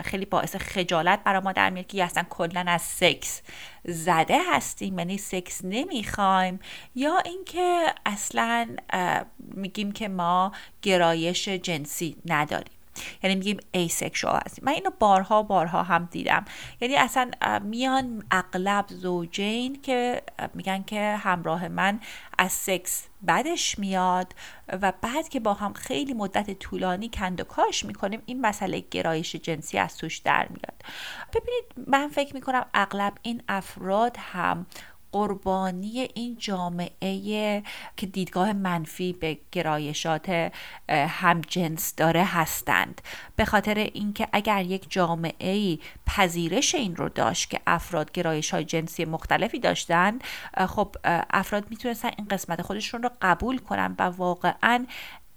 خیلی 0.03 0.25
باعث 0.25 0.55
خجالت 0.55 1.23
برای 1.23 1.41
ما 1.41 1.51
در 1.51 1.69
میاد 1.69 1.87
که 1.87 2.03
اصلا 2.03 2.23
کلا 2.29 2.65
از 2.67 2.81
سکس 2.81 3.41
زده 3.85 4.37
هستیم 4.51 4.99
یعنی 4.99 5.17
سکس 5.17 5.61
نمی‌خوایم. 5.63 6.59
یا 6.95 7.17
اینکه 7.17 7.85
اصلا 8.05 8.75
میگیم 9.39 9.91
که 9.91 10.07
ما 10.07 10.51
گرایش 10.81 11.49
جنسی 11.49 12.15
نداریم. 12.25 12.76
یعنی 13.23 13.35
میگیم 13.35 13.57
asexual 13.71 14.41
هستیم. 14.45 14.65
من 14.65 14.71
اینو 14.71 14.89
بارها 14.99 15.43
بارها 15.43 15.83
هم 15.83 16.07
دیدم. 16.11 16.45
یعنی 16.81 16.95
اصلا 16.95 17.31
میان 17.63 18.23
اغلب 18.31 18.85
زوجین 18.89 19.81
که 19.81 20.21
میگن 20.53 20.83
که 20.83 21.15
همراه 21.15 21.67
من 21.67 21.99
از 22.37 22.51
سکس 22.51 23.07
بدش 23.27 23.79
میاد 23.79 24.35
و 24.81 24.93
بعد 25.01 25.29
که 25.29 25.39
با 25.39 25.53
هم 25.53 25.73
خیلی 25.73 26.13
مدت 26.13 26.59
طولانی 26.59 27.09
کند 27.09 27.41
و 27.41 27.43
کاش 27.43 27.85
می‌کنیم 27.85 28.21
این 28.25 28.41
مسئله 28.41 28.83
گرایش 28.91 29.35
جنسی 29.35 29.77
از 29.77 29.97
توش 29.97 30.17
در 30.17 30.47
میاد. 30.49 30.83
ببینید 31.33 31.89
من 31.89 32.07
فکر 32.07 32.33
می‌کنم 32.33 32.65
اغلب 32.73 33.13
این 33.21 33.43
افراد 33.47 34.15
هم 34.19 34.65
قربانی 35.11 36.09
این 36.13 36.35
جامعه 36.39 37.63
که 37.97 38.05
دیدگاه 38.05 38.53
منفی 38.53 39.13
به 39.13 39.37
گرایشات 39.51 40.51
همجنس 40.89 41.95
داره 41.95 42.23
هستند. 42.23 43.01
به 43.35 43.45
خاطر 43.45 43.73
اینکه 43.73 44.27
اگر 44.33 44.65
یک 44.65 44.85
جامعه 44.89 45.79
پذیرش 46.05 46.75
این 46.75 46.95
رو 46.95 47.09
داشت 47.09 47.49
که 47.49 47.59
افراد 47.67 48.11
گرایش 48.11 48.53
های 48.53 48.63
جنسی 48.63 49.05
مختلفی 49.05 49.59
داشتن 49.59 50.19
خب 50.67 50.95
افراد 51.29 51.65
می‌تونستن 51.69 52.09
این 52.17 52.27
قسمت 52.27 52.61
خودشون 52.61 53.03
رو 53.03 53.09
قبول 53.21 53.57
کنن 53.57 53.95
و 53.99 54.03
واقعا 54.03 54.85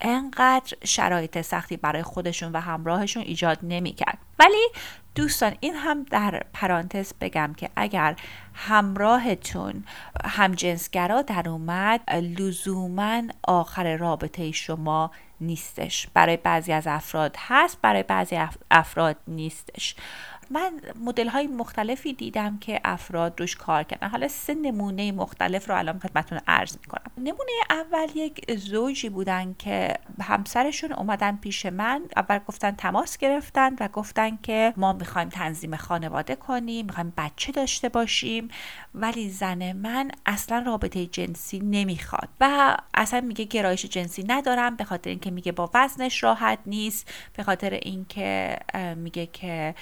انقدر 0.01 0.77
شرایط 0.85 1.41
سختی 1.41 1.77
برای 1.77 2.03
خودشون 2.03 2.53
و 2.53 2.61
همراهشون 2.61 3.23
ایجاد 3.23 3.59
نمی‌کرد. 3.63 4.19
ولی 4.39 4.69
دوستان 5.15 5.57
این 5.61 5.75
هم 5.75 6.03
در 6.03 6.43
پرانتز 6.53 7.13
بگم 7.21 7.55
که 7.57 7.71
اگر 7.77 8.17
همراهتون 8.55 9.85
همجنسگرا 10.25 11.23
در 11.23 11.49
اومد 11.49 12.11
لزوما 12.11 13.23
آخر 13.43 13.97
رابطه 13.97 14.53
شما 14.53 15.11
نیستش. 15.41 16.07
برای 16.15 16.37
بعضی 16.37 16.73
از 16.73 16.87
افراد 16.87 17.37
هست 17.39 17.79
برای 17.83 18.03
بعضی 18.03 18.39
افراد 18.71 19.17
نیستش. 19.29 19.95
من 20.51 20.81
مدل 21.01 21.29
های 21.29 21.47
مختلفی 21.47 22.13
دیدم 22.13 22.59
که 22.59 22.81
افراد 22.85 23.41
روش 23.41 23.57
کار 23.57 23.83
کردن. 23.83 24.09
حالا 24.09 24.29
سه 24.29 24.55
نمونه 24.55 25.13
مختلف 25.13 25.71
رو 25.71 25.79
الان 25.79 25.99
خدمتتون 25.99 26.41
عرض 26.47 26.77
می‌کنم. 26.77 27.13
نمونه 27.19 27.53
اول 27.71 28.09
یک 28.15 28.55
زوجی 28.59 29.09
بودن 29.09 29.55
که 29.59 29.95
همسرشون 30.21 30.93
اومدن 30.93 31.37
پیش 31.37 31.67
من. 31.67 32.03
اول 32.17 32.39
گفتن 32.39 32.71
تماس 32.71 33.19
گرفتن 33.19 33.77
و 33.81 33.89
گفتن 33.89 34.39
که 34.43 34.75
ما 34.77 34.93
می‌خوایم 34.93 35.29
تنظیم 35.29 35.77
خانواده 35.77 36.37
کنیم 36.37 36.87
می‌خوایم 36.87 37.13
بچه 37.17 37.53
داشته 37.53 37.89
باشیم. 37.89 38.49
ولی 38.95 39.31
زن 39.31 39.73
من 39.73 40.11
اصلا 40.27 40.59
رابطه 40.59 41.07
جنسی 41.07 41.59
نمی‌خواد 41.59 42.29
و 42.41 42.77
اصلا 42.95 43.21
میگه 43.21 43.45
گرایش 43.45 43.87
جنسی 43.87 44.25
ندارم 44.29 44.77
به 44.77 44.85
خاطر 44.85 45.11
اینکه 45.11 45.31
میگه 45.31 45.53
با 45.53 45.71
وزنش 45.75 46.23
راحت 46.23 46.59
نیست 46.67 47.13
به 47.37 47.43
خاطر 47.43 47.71
اینکه 47.71 48.59
میگه 48.97 49.27
که 49.27 49.75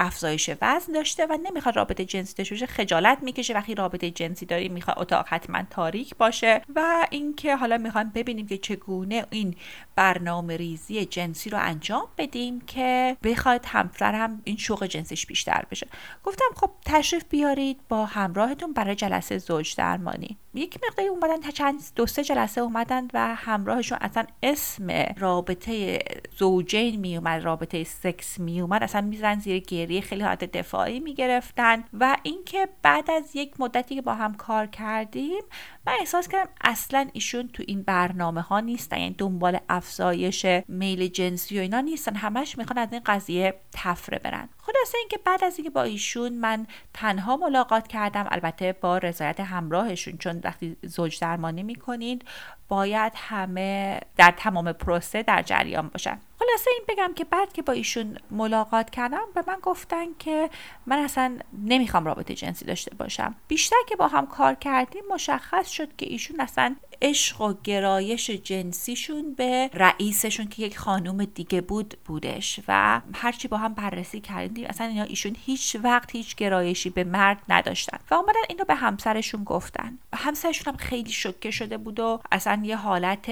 افزایش 0.00 0.50
وزن 0.62 0.92
داشته 0.92 1.26
و 1.26 1.38
نمی‌خواد 1.42 1.76
رابطه 1.76 2.04
جنسی 2.04 2.34
داشته 2.34 2.54
باشه 2.54 2.66
خجالت 2.66 3.18
می‌کشه 3.22 3.54
وقتی 3.54 3.74
رابطه 3.74 4.10
جنسی 4.10 4.46
داری 4.46 4.68
می‌خواد 4.68 4.98
اتاق 4.98 5.26
حتما 5.28 5.62
تاریک 5.70 6.16
باشه 6.16 6.62
و 6.74 7.06
اینکه 7.10 7.56
حالا 7.56 7.78
می‌خوایم 7.78 8.10
ببینیم 8.14 8.46
که 8.46 8.58
چگونه 8.58 9.26
این 9.30 9.54
برنامه 9.96 10.56
ریزی 10.56 11.04
جنسی 11.04 11.50
رو 11.50 11.58
انجام 11.60 12.08
بدیم 12.18 12.60
که 12.60 13.16
بخواد 13.22 13.64
همسرم 13.66 14.40
این 14.44 14.56
شوق 14.56 14.86
جنسیش 14.86 15.26
بیشتر 15.26 15.64
بشه. 15.70 15.86
گفتم 16.24 16.48
خب 16.56 16.70
تشریف 16.84 17.24
بیارید 17.30 17.80
با 17.88 18.06
همراهتون 18.06 18.72
برای 18.72 18.94
جلسه 18.94 19.38
زوج 19.38 19.76
درمانی. 19.76 20.36
یک 20.54 20.78
مقداری 20.88 21.08
اومدن 21.08 21.40
تا 21.40 21.50
چند 21.50 21.82
دو 21.96 22.06
سه 22.06 22.24
جلسه 22.24 22.60
اومدن 22.60 23.08
و 23.14 23.34
همراهشون 23.34 23.98
اصلا 24.00 24.24
اسم 24.42 25.14
رابطه 25.18 25.98
زوجین 26.38 27.00
میومد 27.00 27.42
رابطه 27.42 27.84
سکس 27.84 28.38
میومد 28.38 28.82
اصلا 28.82 29.00
میزن 29.00 29.38
زیر 29.38 29.62
خیلی 30.00 30.22
حالت 30.22 30.44
دفاعی 30.44 31.00
می‌گرفتن 31.00 31.84
و 31.92 32.16
اینکه 32.22 32.68
بعد 32.82 33.10
از 33.10 33.36
یک 33.36 33.60
مدتی 33.60 33.94
که 33.94 34.02
با 34.02 34.14
هم 34.14 34.34
کار 34.34 34.66
کردیم 34.66 35.42
من 35.86 35.92
احساس 36.00 36.28
کردم 36.28 36.50
اصلا 36.60 37.08
ایشون 37.12 37.48
تو 37.48 37.62
این 37.66 37.82
برنامه 37.82 38.40
ها 38.40 38.60
نیستن 38.60 38.98
یعنی 38.98 39.14
دنبال 39.18 39.58
افزایش 39.68 40.46
میل 40.68 41.06
جنسی 41.06 41.58
و 41.58 41.60
اینا 41.60 41.80
نیستن. 41.80 42.14
همش 42.14 42.58
می‌خوان 42.58 42.78
از 42.78 42.92
این 42.92 43.02
قضیه 43.06 43.54
تفره 43.72 44.18
برن. 44.18 44.48
خلاصه 44.58 44.98
اینکه 44.98 45.18
بعد 45.24 45.44
از 45.44 45.58
اینکه 45.58 45.70
با 45.70 45.82
ایشون 45.82 46.32
من 46.32 46.66
تنها 46.94 47.36
ملاقات 47.36 47.88
کردم 47.88 48.26
البته 48.30 48.72
با 48.72 48.98
رضایت 48.98 49.40
همراهشون 49.40 50.18
چون 50.18 50.40
وقتی 50.44 50.76
زوج 50.82 51.20
درمانی 51.20 51.62
می‌کنید 51.62 52.24
باید 52.68 53.12
همه 53.16 54.00
در 54.16 54.34
تمام 54.36 54.72
پروسه 54.72 55.22
در 55.22 55.42
جریان 55.42 55.88
باشن. 55.88 56.20
خلاصه 56.50 56.70
این 56.70 56.84
بگم 56.88 57.14
که 57.14 57.24
بعد 57.24 57.52
که 57.52 57.62
با 57.62 57.72
ایشون 57.72 58.18
ملاقات 58.30 58.90
کردم 58.90 59.26
به 59.34 59.44
من 59.46 59.56
گفتن 59.62 60.06
که 60.18 60.50
من 60.86 60.98
اصلا 60.98 61.38
نمی‌خوام 61.64 62.04
رابطه 62.04 62.34
جنسی 62.34 62.64
داشته 62.64 62.94
باشم. 62.94 63.34
بیشتر 63.48 63.76
که 63.88 63.96
با 63.96 64.08
هم 64.08 64.26
کار 64.26 64.54
کردیم 64.54 65.02
مشخص 65.10 65.68
شد 65.68 65.96
که 65.96 66.06
ایشون 66.06 66.40
اصلا 66.40 66.76
عشق 67.02 67.40
و 67.40 67.54
گرایش 67.64 68.30
جنسیشون 68.30 69.34
به 69.34 69.70
رئیسشون 69.74 70.48
که 70.48 70.62
یک 70.62 70.78
خانوم 70.78 71.24
دیگه 71.24 71.60
بود 71.60 71.96
بودش 72.04 72.60
و 72.68 73.00
هرچی 73.14 73.48
با 73.48 73.56
هم 73.56 73.74
بررسی 73.74 74.20
کردیم 74.20 74.66
اصلا 74.66 74.86
اینا 74.86 75.02
ایشون 75.02 75.36
هیچ 75.46 75.76
وقت 75.82 76.12
هیچ 76.12 76.36
گرایشی 76.36 76.90
به 76.90 77.04
مرد 77.04 77.42
نداشتن 77.48 77.98
و 78.10 78.14
اومدن 78.14 78.40
اینو 78.48 78.64
به 78.64 78.74
همسرشون 78.74 79.44
گفتن. 79.44 79.98
همسرشون 80.14 80.72
هم 80.72 80.78
خیلی 80.78 81.10
شوکه 81.10 81.50
شده 81.50 81.78
بود 81.78 82.00
و 82.00 82.20
اصلا 82.32 82.62
یه 82.64 82.76
حالت 82.76 83.26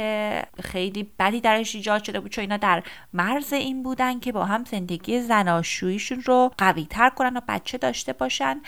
خیلی 0.62 1.02
بدی 1.18 1.40
درش 1.40 1.74
ایجاد 1.74 2.04
شده 2.04 2.20
بود 2.20 2.30
چون 2.30 2.42
اینا 2.42 2.56
در 2.56 2.82
مرز 3.12 3.52
این 3.52 3.82
بودن 3.82 4.20
که 4.20 4.32
با 4.32 4.44
هم 4.44 4.64
زندگی 4.64 5.20
زناشوییشون 5.20 6.20
رو 6.20 6.50
قوی 6.58 6.86
تر 6.90 7.10
کنن 7.10 7.36
و 7.36 7.40
بچه 7.48 7.78
داشته 7.78 8.12
باشن 8.12 8.60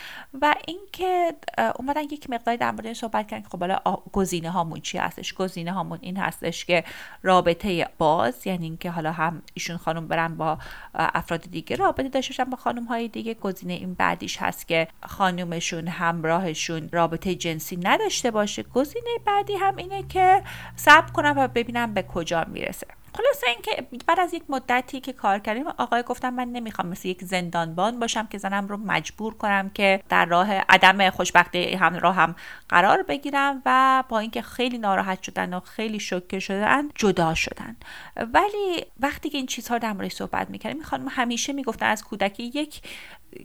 و 0.43 0.55
اینکه 0.67 1.35
اومدن 1.79 2.03
یک 2.03 2.31
مقداری 2.31 2.59
در 2.59 2.71
مورد 2.71 2.93
صحبت 2.93 3.29
کردن 3.29 3.43
که 3.43 3.49
خب 3.49 3.61
حالا 3.61 3.81
گزینه 4.13 4.51
هامون 4.51 4.81
چی 4.91 4.99
هستش 4.99 5.35
گزینه 5.35 5.73
هامون 5.73 5.99
این 6.03 6.17
هستش 6.17 6.65
که 6.65 6.85
رابطه 7.23 7.89
باز 7.99 8.47
یعنی 8.47 8.65
اینکه 8.65 8.91
حالا 8.91 9.13
هم 9.13 9.43
ایشون 9.55 9.77
خانم 9.77 10.09
برن 10.09 10.37
با 10.37 10.59
افراد 10.95 11.41
دیگه 11.51 11.77
رابطه 11.77 12.09
داشته 12.09 12.45
با 12.45 12.57
خانم 12.57 12.85
های 12.85 13.09
دیگه. 13.09 13.35
گزینه 13.35 13.73
این 13.73 13.95
بعدیش 13.95 14.37
هست 14.37 14.69
که 14.69 14.89
خانومشون 15.03 15.89
همراهشون 15.89 16.89
رابطه 16.93 17.35
جنسی 17.35 17.77
نداشته 17.77 18.31
باشه. 18.31 18.63
گزینه 18.63 19.11
بعدی 19.27 19.55
هم 19.55 19.77
اینه 19.77 20.03
که 20.03 20.43
صبر 20.77 21.13
کنم 21.13 21.35
و 21.37 21.49
ببینم 21.49 21.95
به 21.95 22.03
کجا 22.03 22.45
می‌رسه. 22.49 22.87
خلاصه 23.15 23.47
اینکه 23.47 23.87
بعد 24.07 24.21
از 24.21 24.35
یک 24.35 24.43
مدتی 24.49 25.01
که 25.01 25.13
کار 25.13 25.39
کردیم 25.39 25.67
آقای 25.67 26.03
گفتم 26.03 26.35
من 26.35 26.49
نمی‌خوام 26.49 26.89
مثل 26.89 27.09
یک 27.09 27.25
زندانبان 27.25 28.01
باشم 28.01 28.27
که 28.27 28.39
زنم 28.39 28.69
رو 28.69 28.77
مجبور 28.77 29.35
کنم 29.35 29.71
که 29.71 30.03
در 30.09 30.27
راه 30.27 30.53
عدم 30.53 31.11
خوشبختی 31.11 31.75
هم 31.75 31.97
راه 31.97 32.15
هم 32.15 32.35
قرار 32.69 33.03
بگیرم 33.03 33.63
و 33.67 34.05
با 34.09 34.19
اینکه 34.19 34.43
خیلی 34.43 34.79
ناراحت 34.79 35.23
شدن 35.23 35.55
و 35.55 35.61
خیلی 35.61 36.01
شوکه 36.01 36.39
شدن 36.39 36.89
جدا 36.95 37.35
شدن. 37.35 37.77
ولی 38.17 38.85
وقتی 39.01 39.31
که 39.31 39.39
این 39.39 39.47
چیزها 39.47 39.79
در 39.79 39.93
مورد 39.93 40.09
صحبت 40.09 40.51
می‌کردیم 40.51 40.79
می‌خوام 40.79 41.07
همیشه 41.11 41.53
می‌گفتن 41.53 41.87
از 41.87 42.05
کودکی 42.05 42.43
یک 42.43 42.83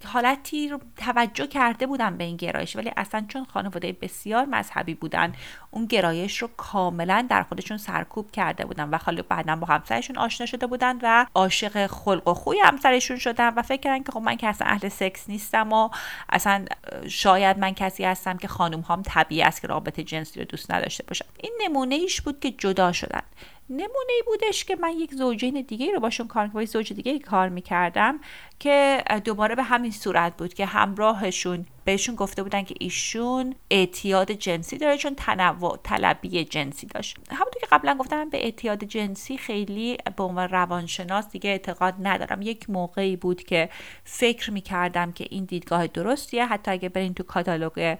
حالتی 0.06 0.69
رو 0.69 0.80
توجه 0.98 1.48
کرده 1.48 1.88
بودن 1.88 2.17
به 2.17 2.24
این 2.24 2.38
گرایش 2.38 2.76
ولی 2.76 2.91
اصلا 2.98 3.26
چون 3.28 3.45
خانواده 3.45 3.98
بسیار 4.02 4.45
مذهبی 4.45 4.93
بودن 4.93 5.34
اون 5.71 5.86
گرایش 5.86 6.38
رو 6.38 6.50
کاملا 6.58 7.28
در 7.30 7.43
خودشون 7.43 7.78
سرکوب 7.78 8.32
کرده 8.32 8.65
بودن 8.65 8.89
و 8.89 8.98
خالی 8.98 9.21
بعدا 9.21 9.56
با 9.56 9.67
همسرشون 9.67 10.17
آشنا 10.17 10.45
شده 10.45 10.67
بودن 10.67 11.00
و 11.02 11.26
عاشق 11.36 11.88
خلق 11.88 12.28
و 12.28 12.34
خوی 12.34 12.60
همسرشون 12.60 13.17
شدن 13.17 13.50
و 13.50 13.62
فکر 13.62 13.82
کردن 13.82 14.04
که 14.04 14.12
خب 14.12 14.19
من 14.19 14.36
که 14.36 14.48
اصلا 14.48 14.67
اهل 14.67 14.89
سکس 14.89 15.30
نیستم 15.30 15.74
و 15.74 15.89
اصلا 16.30 16.65
شاید 17.08 17.60
من 17.60 17.74
کسی 17.74 18.04
هستم 18.04 18.38
که 18.38 18.48
خانم 18.48 18.82
هم 18.82 19.02
طبیعی 19.02 19.41
است 19.41 19.62
که 19.62 19.67
رابطه 19.67 20.04
جنسی 20.04 20.39
رو 20.39 20.45
دوست 20.45 20.71
نداشته 20.71 21.04
باشن 21.08 21.26
این 21.38 21.54
نمونه 21.62 21.95
ایش 21.95 22.21
بود 22.21 22.39
که 22.39 22.52
جدا 22.52 22.91
شدن. 22.91 23.21
نمونه 23.69 24.13
ای 24.15 24.23
بودش 24.25 24.65
که 24.65 24.75
من 24.75 24.91
یک 24.91 25.13
زوجین 25.13 25.62
دیگه 25.62 25.91
رو 25.91 25.99
باشون 25.99 26.28
کار 26.28 26.47
با 26.47 26.65
زوج 26.65 26.93
دیگه 26.93 27.19
کار 27.19 27.49
می‌کردم 27.49 28.19
که 28.60 29.04
دوباره 29.23 29.56
به 29.56 29.63
همین 29.63 29.91
صورت 29.91 30.38
بود 30.38 30.54
که 30.54 30.65
همراهشون 30.65 31.65
بهشون 31.86 32.15
گفته 32.15 32.43
بودن 32.43 32.63
که 32.63 32.76
ایشون 32.80 33.56
اعتیاد 33.71 34.32
جنسی 34.32 34.78
داره 34.78 34.98
چون 34.98 35.15
تنوع 35.15 35.80
طلبی 35.84 36.43
جنسی 36.43 36.88
داشت. 36.88 37.17
همونطور 37.30 37.62
که 37.62 37.67
قبلا 37.71 37.95
گفتم 38.00 38.30
به 38.30 38.43
اعتیاد 38.43 38.84
جنسی 38.84 39.38
خیلی 39.38 39.98
به 40.15 40.24
عنوان 40.24 40.50
روانشناس 40.50 41.30
دیگه 41.30 41.50
اعتقاد 41.50 41.93
ندارم. 42.00 42.41
یک 42.41 42.69
موقعی 42.69 43.15
بود 43.15 43.43
که 43.43 43.69
فکر 44.04 44.52
می‌کردم 44.52 45.12
که 45.12 45.28
این 45.30 45.45
دیدگاه 45.45 45.88
درستیه. 45.88 46.45
حتی 46.45 46.71
اگه 46.71 46.89
برین 46.89 47.13
تو 47.13 47.24
کاتالوگ 47.24 47.98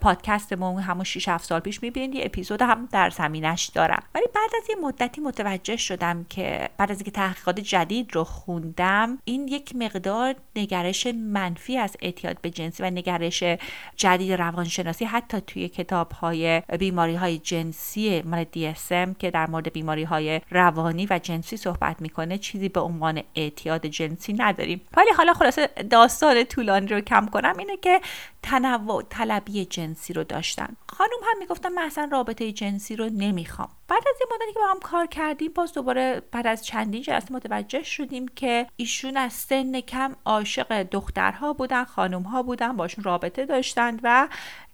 پادکستمون 0.00 0.82
همون 0.82 1.04
6 1.04 1.28
7 1.28 1.44
سال 1.44 1.60
پیش 1.60 1.82
می‌بینید 1.82 2.14
یه 2.14 2.24
اپیزود 2.24 2.62
هم 2.62 2.88
در 2.92 3.10
زمینش 3.10 3.66
دارم. 3.66 4.02
ولی 4.14 4.26
بعد 4.34 4.50
از 4.62 4.70
یه 4.70 4.76
مدتی 4.82 5.20
متوجه 5.20 5.76
شدم 5.76 6.26
که 6.28 6.68
بعد 6.78 6.90
از 6.90 6.96
اینکه 6.96 7.10
تحقیقات 7.10 7.60
جدید 7.60 8.14
رو 8.14 8.24
خوندم 8.24 9.18
این 9.24 9.48
یک 9.48 9.76
مقدار 9.76 10.34
نگرش 10.56 11.06
منفی 11.06 11.78
از 11.78 11.96
اعتیاد 12.02 12.40
به 12.40 12.50
جنسی 12.50 12.82
و 12.82 12.90
نگرش 12.90 13.25
جدید 13.96 14.32
روانشناسی 14.32 15.04
حتی 15.04 15.40
توی 15.40 15.68
کتاب 15.68 16.12
های 16.12 16.62
بیماری 16.78 17.14
های 17.14 17.38
جنسی 17.38 18.22
مال 18.22 18.44
DSM 18.44 19.18
که 19.18 19.30
در 19.30 19.50
مورد 19.50 19.72
بیماری 19.72 20.04
های 20.04 20.40
روانی 20.50 21.06
و 21.10 21.18
جنسی 21.22 21.56
صحبت 21.56 22.02
می‌کنه 22.02 22.38
چیزی 22.38 22.68
به 22.68 22.80
عنوان 22.80 23.22
اعتیاد 23.34 23.86
جنسی 23.86 24.32
نداریم. 24.32 24.80
ولی 24.96 25.10
حالا 25.16 25.32
خلاصه 25.32 25.66
داستان 25.90 26.44
طولانی 26.44 26.86
رو 26.86 27.00
کم 27.00 27.26
کنم 27.26 27.54
اینه 27.58 27.76
که 27.76 28.00
تنوع 28.42 29.02
طلبی 29.10 29.64
جنسی 29.64 30.12
رو 30.12 30.24
داشتن. 30.24 30.76
خانم 30.88 31.10
هم 31.22 31.38
می‌گفتن 31.38 31.68
من 31.68 31.82
اصلا 31.82 32.08
رابطه 32.12 32.52
جنسی 32.52 32.96
رو 32.96 33.08
نمی‌خوام. 33.12 33.68
بعد 33.88 34.02
از 34.08 34.16
یه 34.20 34.26
مدتی 34.34 34.52
که 34.52 34.60
با 34.60 34.66
هم 34.66 34.80
کار 34.80 35.06
کردیم 35.06 35.52
باز 35.54 35.72
دوباره 35.72 36.22
بعد 36.32 36.46
از 36.46 36.66
چندین 36.66 37.02
جلسه 37.02 37.32
متوجه 37.32 37.82
شدیم 37.82 38.28
که 38.28 38.66
ایشون 38.76 39.16
از 39.16 39.32
سن 39.32 39.80
کم 39.80 40.16
عاشق 40.24 40.82
دخترها 40.82 41.52
بودن 41.52 41.84
خانمها 41.84 42.42
بودن 42.42 42.76
باشون 42.76 43.04
رابطه 43.04 43.46
داشتند 43.46 44.00
و 44.02 44.28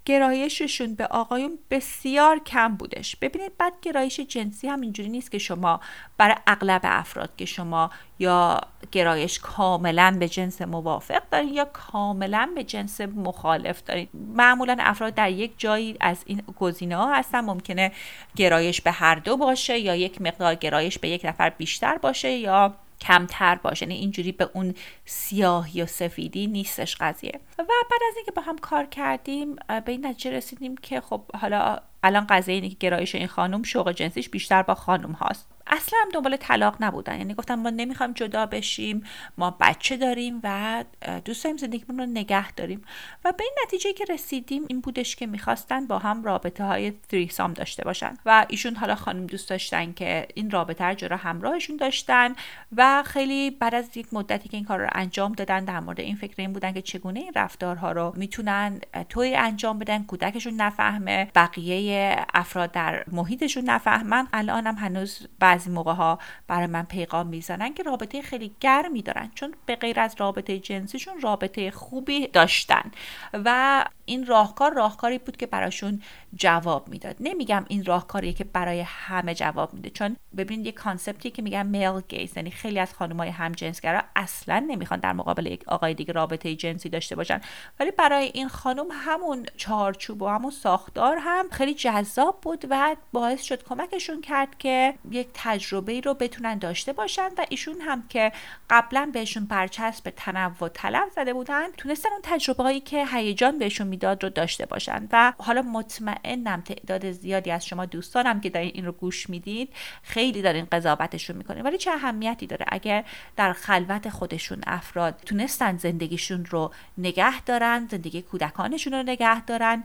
گرایششون 0.05 0.95
به 0.95 1.07
آقایون 1.07 1.59
بسیار 1.71 2.39
کم 2.39 2.75
بودش. 2.77 3.17
ببینید 3.17 3.53
بعد 3.59 3.73
گرایش 3.83 4.21
جنسی 4.21 4.69
هم 4.69 4.81
اینجوری 4.81 5.09
نیست 5.09 5.31
که 5.31 5.39
شما 5.39 5.81
برای 6.19 6.37
اغلب 6.47 6.81
افراد 6.85 7.37
که 7.37 7.45
شما 7.45 7.91
یا 8.19 8.61
گرایش 8.93 9.39
کاملا 9.39 10.17
به 10.21 10.29
جنس 10.29 10.63
موافق 10.63 11.23
دارین 11.31 11.55
یا 11.55 11.65
کاملا 11.65 12.51
به 12.55 12.65
جنس 12.65 13.01
مخالف 13.01 13.83
دارین. 13.83 14.09
معمولا 14.15 14.77
افراد 14.81 15.15
در 15.15 15.31
یک 15.31 15.53
جایی 15.59 15.97
از 16.01 16.23
این 16.27 16.43
گزینه 16.59 16.97
ها 16.97 17.15
هستن. 17.15 17.41
ممکنه 17.41 17.93
گرایش 18.37 18.81
به 18.81 18.91
هر 18.91 19.15
دو 19.15 19.37
باشه 19.37 19.79
یا 19.79 19.97
یک 19.97 20.21
مقدار 20.21 20.55
گرایش 20.55 20.99
به 20.99 21.09
یک 21.09 21.25
نفر 21.25 21.51
بیشتر 21.51 21.99
باشه 21.99 22.31
یا 22.31 22.75
کمتر 23.03 23.55
باشه. 23.55 23.87
یعنی 23.87 23.95
اینجوری 23.95 24.33
به 24.33 24.51
اون 24.53 24.75
سیاهی 25.05 25.83
و 25.83 25.87
سفیدی 25.87 26.47
نیستش 26.47 26.97
قضیه. 27.01 27.41
و 27.59 27.63
بعد 27.63 28.03
از 28.09 28.17
اینکه 28.17 28.33
با 28.33 28.43
هم 28.43 28.59
کار 28.59 28.87
کردیم 28.87 29.57
به 29.57 29.93
این 29.93 30.07
نتیجه 30.07 30.31
رسیدیم 30.31 30.77
که 30.77 31.01
خب 31.01 31.23
حالا 31.41 31.79
الان 32.03 32.27
قضیه 32.27 32.55
اینه 32.55 32.69
که 32.69 32.77
گرایش 32.81 33.15
این 33.15 33.27
خانم 33.27 33.63
شوق 33.63 33.93
جنسیش 33.93 34.29
بیشتر 34.29 34.63
با 34.63 34.75
خانم 34.75 35.13
هاست. 35.13 35.52
اصلا 35.73 35.99
هم 36.03 36.09
دنبال 36.13 36.37
طلاق 36.37 36.77
نبودن. 36.81 37.19
یعنی 37.19 37.35
گفتم 37.35 37.55
ما 37.55 37.71
نمی‌خوایم 37.71 38.13
جدا 38.13 38.47
بشیم 38.47 39.05
ما 39.39 39.57
بچه 39.61 39.97
داریم 39.97 40.41
و 40.43 40.85
دوست 41.25 41.45
داریم 41.45 41.57
زندگیمون 41.57 42.01
رو 42.01 42.07
نگه 42.07 42.53
داریم. 42.53 42.83
و 43.25 43.33
به 43.33 43.45
این 43.45 43.55
نتیجه 43.67 43.93
که 43.93 44.05
رسیدیم 44.09 44.65
این 44.69 44.81
بودش 44.81 45.17
که 45.17 45.27
می‌خواستن 45.27 45.87
با 45.87 45.99
هم 45.99 46.25
رابطه 46.25 46.65
های 46.65 46.91
تریسام 46.91 47.53
داشته 47.53 47.85
باشن. 47.85 48.15
و 48.27 48.47
ایشون 48.49 48.77
حالا 48.77 48.95
خانم 48.95 49.27
دوست 49.27 49.51
داشتن 49.51 49.93
که 49.93 50.29
این 50.35 50.51
رابطه 50.51 50.85
رو 50.85 50.95
جدا 50.95 51.17
همراهشون 51.17 51.77
داشتن 51.77 52.35
و 52.77 53.03
خیلی 53.07 53.51
بعد 53.51 53.75
از 53.75 53.97
یک 53.97 54.07
مدتی 54.15 54.49
که 54.49 54.57
این 54.57 54.67
کار 54.67 54.81
رو 54.81 54.89
انجام 54.93 55.33
دادن 55.33 55.65
در 55.65 55.81
مورد 55.81 56.01
این 56.01 56.17
فکر 56.17 56.35
این 56.37 56.53
بودن 56.53 56.73
که 56.73 56.83
چگونه 56.83 57.21
این 57.21 57.33
رفتارها 57.37 57.93
رو 57.93 58.13
می‌تونن 58.17 58.81
توی 59.09 59.37
انجام 59.37 59.79
بدن 59.79 60.03
کودکشون 60.03 60.55
نفهمه 60.55 61.31
بقیه 61.35 62.17
افراد 62.35 62.73
در 62.73 63.05
محیطشون 63.13 63.65
نفهمن. 63.65 64.29
الان 64.33 64.67
هم 64.67 64.75
هنوز 64.75 65.29
بعضی 65.63 65.71
موقع 65.71 65.93
ها 65.93 66.19
برای 66.47 66.67
من 66.67 66.83
پیغام 66.83 67.27
می‌زنن 67.27 67.75
که 67.75 67.83
رابطه 67.83 68.23
خیلی 68.23 68.55
گرمی 68.61 69.03
دارن 69.03 69.31
چون 69.35 69.55
به 69.67 69.77
غیر 69.77 70.01
از 70.01 70.15
رابطه 70.19 70.59
جنسیشون 70.59 71.21
رابطه 71.21 71.71
خوبی 71.71 72.27
داشتن. 72.27 72.91
و 73.33 73.85
این 74.13 74.27
راهکار 74.27 74.75
راهکاری 74.75 75.19
بود 75.19 75.37
که 75.37 75.47
براشون 75.47 76.03
جواب 76.35 76.89
می‌داد. 76.89 77.17
نمیگم 77.21 77.65
این 77.69 77.85
راهکاریه 77.85 78.33
که 78.33 78.45
برای 78.45 78.81
همه 78.81 79.35
جواب 79.35 79.75
میده 79.75 79.91
چون 79.91 80.17
ببینید 80.37 80.67
یه 80.67 80.73
کانسپتی 80.73 81.31
که 81.31 81.43
میگن 81.43 81.67
میل 81.67 82.01
گیز 82.09 82.37
یعنی 82.37 82.51
خیلی 82.51 82.79
از 82.79 82.95
خانمای 82.95 83.29
هم 83.29 83.53
جنسگرا 83.53 84.03
اصلا 84.17 84.65
نمی‌خوان 84.69 85.01
در 85.01 85.13
مقابل 85.13 85.47
یک 85.47 85.69
آقای 85.69 85.95
دیگه 85.95 86.13
رابطه 86.13 86.55
جنسی 86.55 86.89
داشته 86.89 87.17
باشن. 87.17 87.41
ولی 87.81 87.91
برای 87.91 88.31
این 88.35 88.49
خانم 88.49 88.87
همون 88.91 89.47
چارچوب 89.57 90.23
و 90.23 90.29
همون 90.29 90.51
ساختار 90.51 91.17
هم 91.21 91.49
خیلی 91.51 91.75
جذاب 91.75 92.41
بود 92.41 92.65
و 92.71 92.97
باعث 93.13 93.43
شد 93.43 93.65
کمکشون 93.65 94.21
کرد 94.21 94.59
که 94.59 94.95
یک 95.11 95.29
تجربه 95.35 96.01
رو 96.01 96.15
بتونن 96.15 96.59
داشته 96.59 96.93
باشن 96.93 97.29
و 97.39 97.47
ایشون 97.49 97.81
هم 97.81 98.09
که 98.09 98.33
قبلا 98.71 99.11
بهشون 99.13 99.45
برچسب 99.45 100.11
تنوع 100.17 100.69
طلب 100.69 101.09
زده 101.15 101.35
بودن 101.35 101.73
تونستن 101.77 102.09
اون 102.13 102.21
تجربه 102.23 102.63
هایی 102.63 102.81
که 102.81 103.07
هیجان 103.07 103.59
بهشون 103.59 103.87
می‌داد 104.03 104.25
رو 104.25 104.31
داشته 104.31 104.67
باشن. 104.67 105.09
و 105.13 105.33
حالا 105.39 105.63
مطمئنم 105.63 106.61
تعداد 106.61 107.11
زیادی 107.11 107.51
از 107.51 107.67
شما 107.67 107.87
دوستانم 107.87 108.41
که 108.41 108.51
دارین 108.51 108.71
این 108.75 108.87
رو 108.87 108.93
گوش 108.93 109.31
می‌دید 109.31 109.73
خیلی 110.03 110.43
دارین 110.43 110.67
قضاوتشون 110.73 111.37
می‌کنین. 111.37 111.63
ولی 111.63 111.79
چه 111.79 111.91
اهمیتی 111.91 112.47
داره 112.47 112.67
اگر 112.69 113.05
در 113.37 113.53
خلوت 113.53 114.09
خودشون 114.09 114.61
افراد 114.67 115.21
تونستن 115.27 115.77
زندگیشون 115.77 116.45
رو 116.45 116.73
نگه 116.99 117.41
دارن 117.41 117.89
زندگی 117.91 118.23
کودکانشون 118.23 118.93
رو 118.93 119.03
نگه 119.03 119.45
دارن؟ 119.45 119.85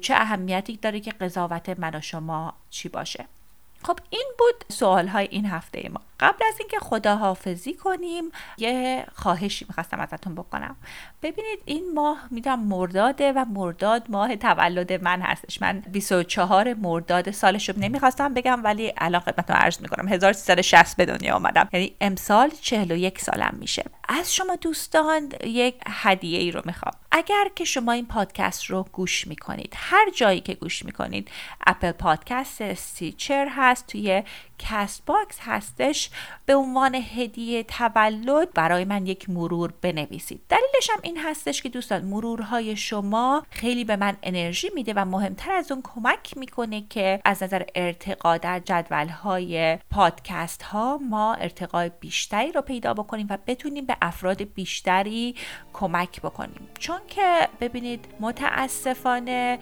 چه 0.00 0.14
اهمیتی 0.14 0.76
داره 0.76 1.00
که 1.00 1.10
قضاوت 1.10 1.68
من 1.68 1.94
و 1.94 2.00
شما 2.00 2.54
چی 2.70 2.88
باشه؟ 2.88 3.24
خب 3.84 3.98
این 4.10 4.32
بود 4.38 4.64
سوال 4.68 5.08
های 5.08 5.28
این 5.30 5.46
هفته 5.46 5.88
ما. 5.92 6.00
قبل 6.20 6.44
از 6.48 6.54
اینکه 6.58 6.78
خداحافظی 6.78 7.74
کنیم 7.74 8.24
یه 8.58 9.06
خواهشی 9.14 9.64
می‌خواستم 9.68 10.00
ازتون 10.00 10.34
بکنم. 10.34 10.76
ببینید 11.22 11.58
این 11.64 11.94
ماه 11.94 12.28
می‌دونم 12.30 12.60
مرداده 12.60 13.32
و 13.32 13.44
مرداد 13.48 14.02
ماه 14.08 14.36
تولد 14.36 14.92
من 14.92 15.20
هستش. 15.20 15.62
من 15.62 15.80
24 15.80 16.74
مرداد 16.74 17.30
سالشو 17.30 17.72
نمی‌خواستم 17.76 18.34
بگم 18.34 18.64
ولی 18.64 18.92
الان 18.98 19.20
خدمتتون 19.20 19.56
عرض 19.56 19.80
می‌کنم 19.80 20.08
1360 20.08 20.96
به 20.96 21.06
دنیا 21.06 21.34
آمدم 21.36 21.68
یعنی 21.72 21.96
امسال 22.00 22.50
41 22.60 23.20
سالم 23.20 23.56
میشه. 23.60 23.84
از 24.08 24.34
شما 24.34 24.56
دوستان 24.56 25.32
یک 25.44 25.74
هدیه 25.86 26.38
ای 26.38 26.50
رو 26.50 26.62
می‌خوام. 26.64 26.94
اگر 27.16 27.48
که 27.56 27.64
شما 27.64 27.92
این 27.92 28.06
پادکست 28.06 28.64
رو 28.64 28.86
گوش 28.92 29.26
می‌کنید 29.26 29.72
هر 29.76 30.10
جایی 30.10 30.40
که 30.40 30.54
گوش 30.54 30.84
می‌کنید 30.84 31.30
Apple 31.66 31.92
Podcast 31.92 32.60
Stitcher 32.60 33.48
هست 33.50 33.86
توی 33.86 34.22
Castbox 34.58 35.38
هستش 35.40 36.10
به 36.46 36.54
عنوان 36.54 36.94
هدیه 36.94 37.62
تولد 37.62 38.52
برای 38.52 38.84
من 38.84 39.06
یک 39.06 39.30
مرور 39.30 39.72
بنویسید. 39.82 40.40
دلیلش 40.48 40.90
هم 40.90 40.98
این 41.02 41.18
هستش 41.18 41.62
که 41.62 41.68
دوستان 41.68 42.04
مرورهای 42.04 42.76
شما 42.76 43.46
خیلی 43.50 43.84
به 43.84 43.96
من 43.96 44.16
انرژی 44.22 44.70
میده 44.74 44.92
و 44.96 45.04
مهمتر 45.04 45.52
از 45.52 45.72
اون 45.72 45.82
کمک 45.82 46.36
می‌کنه 46.36 46.84
که 46.90 47.20
از 47.24 47.42
نظر 47.42 47.62
ارتقا 47.74 48.36
در 48.36 48.60
جدولهای 48.60 49.78
پادکست 49.90 50.62
ها 50.62 50.98
ما 51.10 51.34
ارتقای 51.34 51.90
بیشتری 52.00 52.52
رو 52.52 52.60
پیدا 52.60 52.94
بکنیم 52.94 53.26
و 53.30 53.38
بتونیم 53.46 53.86
به 53.86 53.96
افراد 54.02 54.42
بیشتری 54.42 55.34
کمک 55.72 56.20
بکنیم. 56.20 56.68
چون 56.78 56.98
که 57.08 57.48
ببینید 57.60 58.04
متاسفانه 58.20 59.58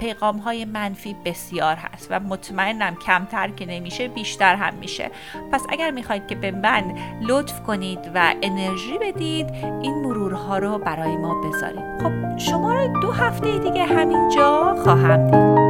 پیغام 0.00 0.36
های 0.36 0.64
منفی 0.64 1.16
بسیار 1.24 1.76
هست 1.76 2.06
و 2.10 2.20
مطمئنم 2.20 2.96
کمتر 2.96 3.48
که 3.48 3.66
نمیشه 3.66 4.08
بیشتر 4.38 4.54
هم 4.54 4.74
میشه. 4.74 5.10
پس 5.52 5.66
اگر 5.68 5.90
می‌خواید 5.90 6.26
که 6.26 6.34
به 6.34 6.50
من 6.50 6.84
لطف 7.22 7.62
کنید 7.62 8.10
و 8.14 8.34
انرژی 8.42 8.98
بدید 8.98 9.46
این 9.82 9.94
مرورها 9.94 10.58
رو 10.58 10.78
برای 10.78 11.16
ما 11.16 11.34
بذارید. 11.42 12.02
خب 12.02 12.38
شما 12.38 12.74
رو 12.74 13.00
دو 13.02 13.12
هفته 13.12 13.58
دیگه 13.58 13.84
همینجا 13.84 14.74
خواهم 14.84 15.30
دید. 15.30 15.67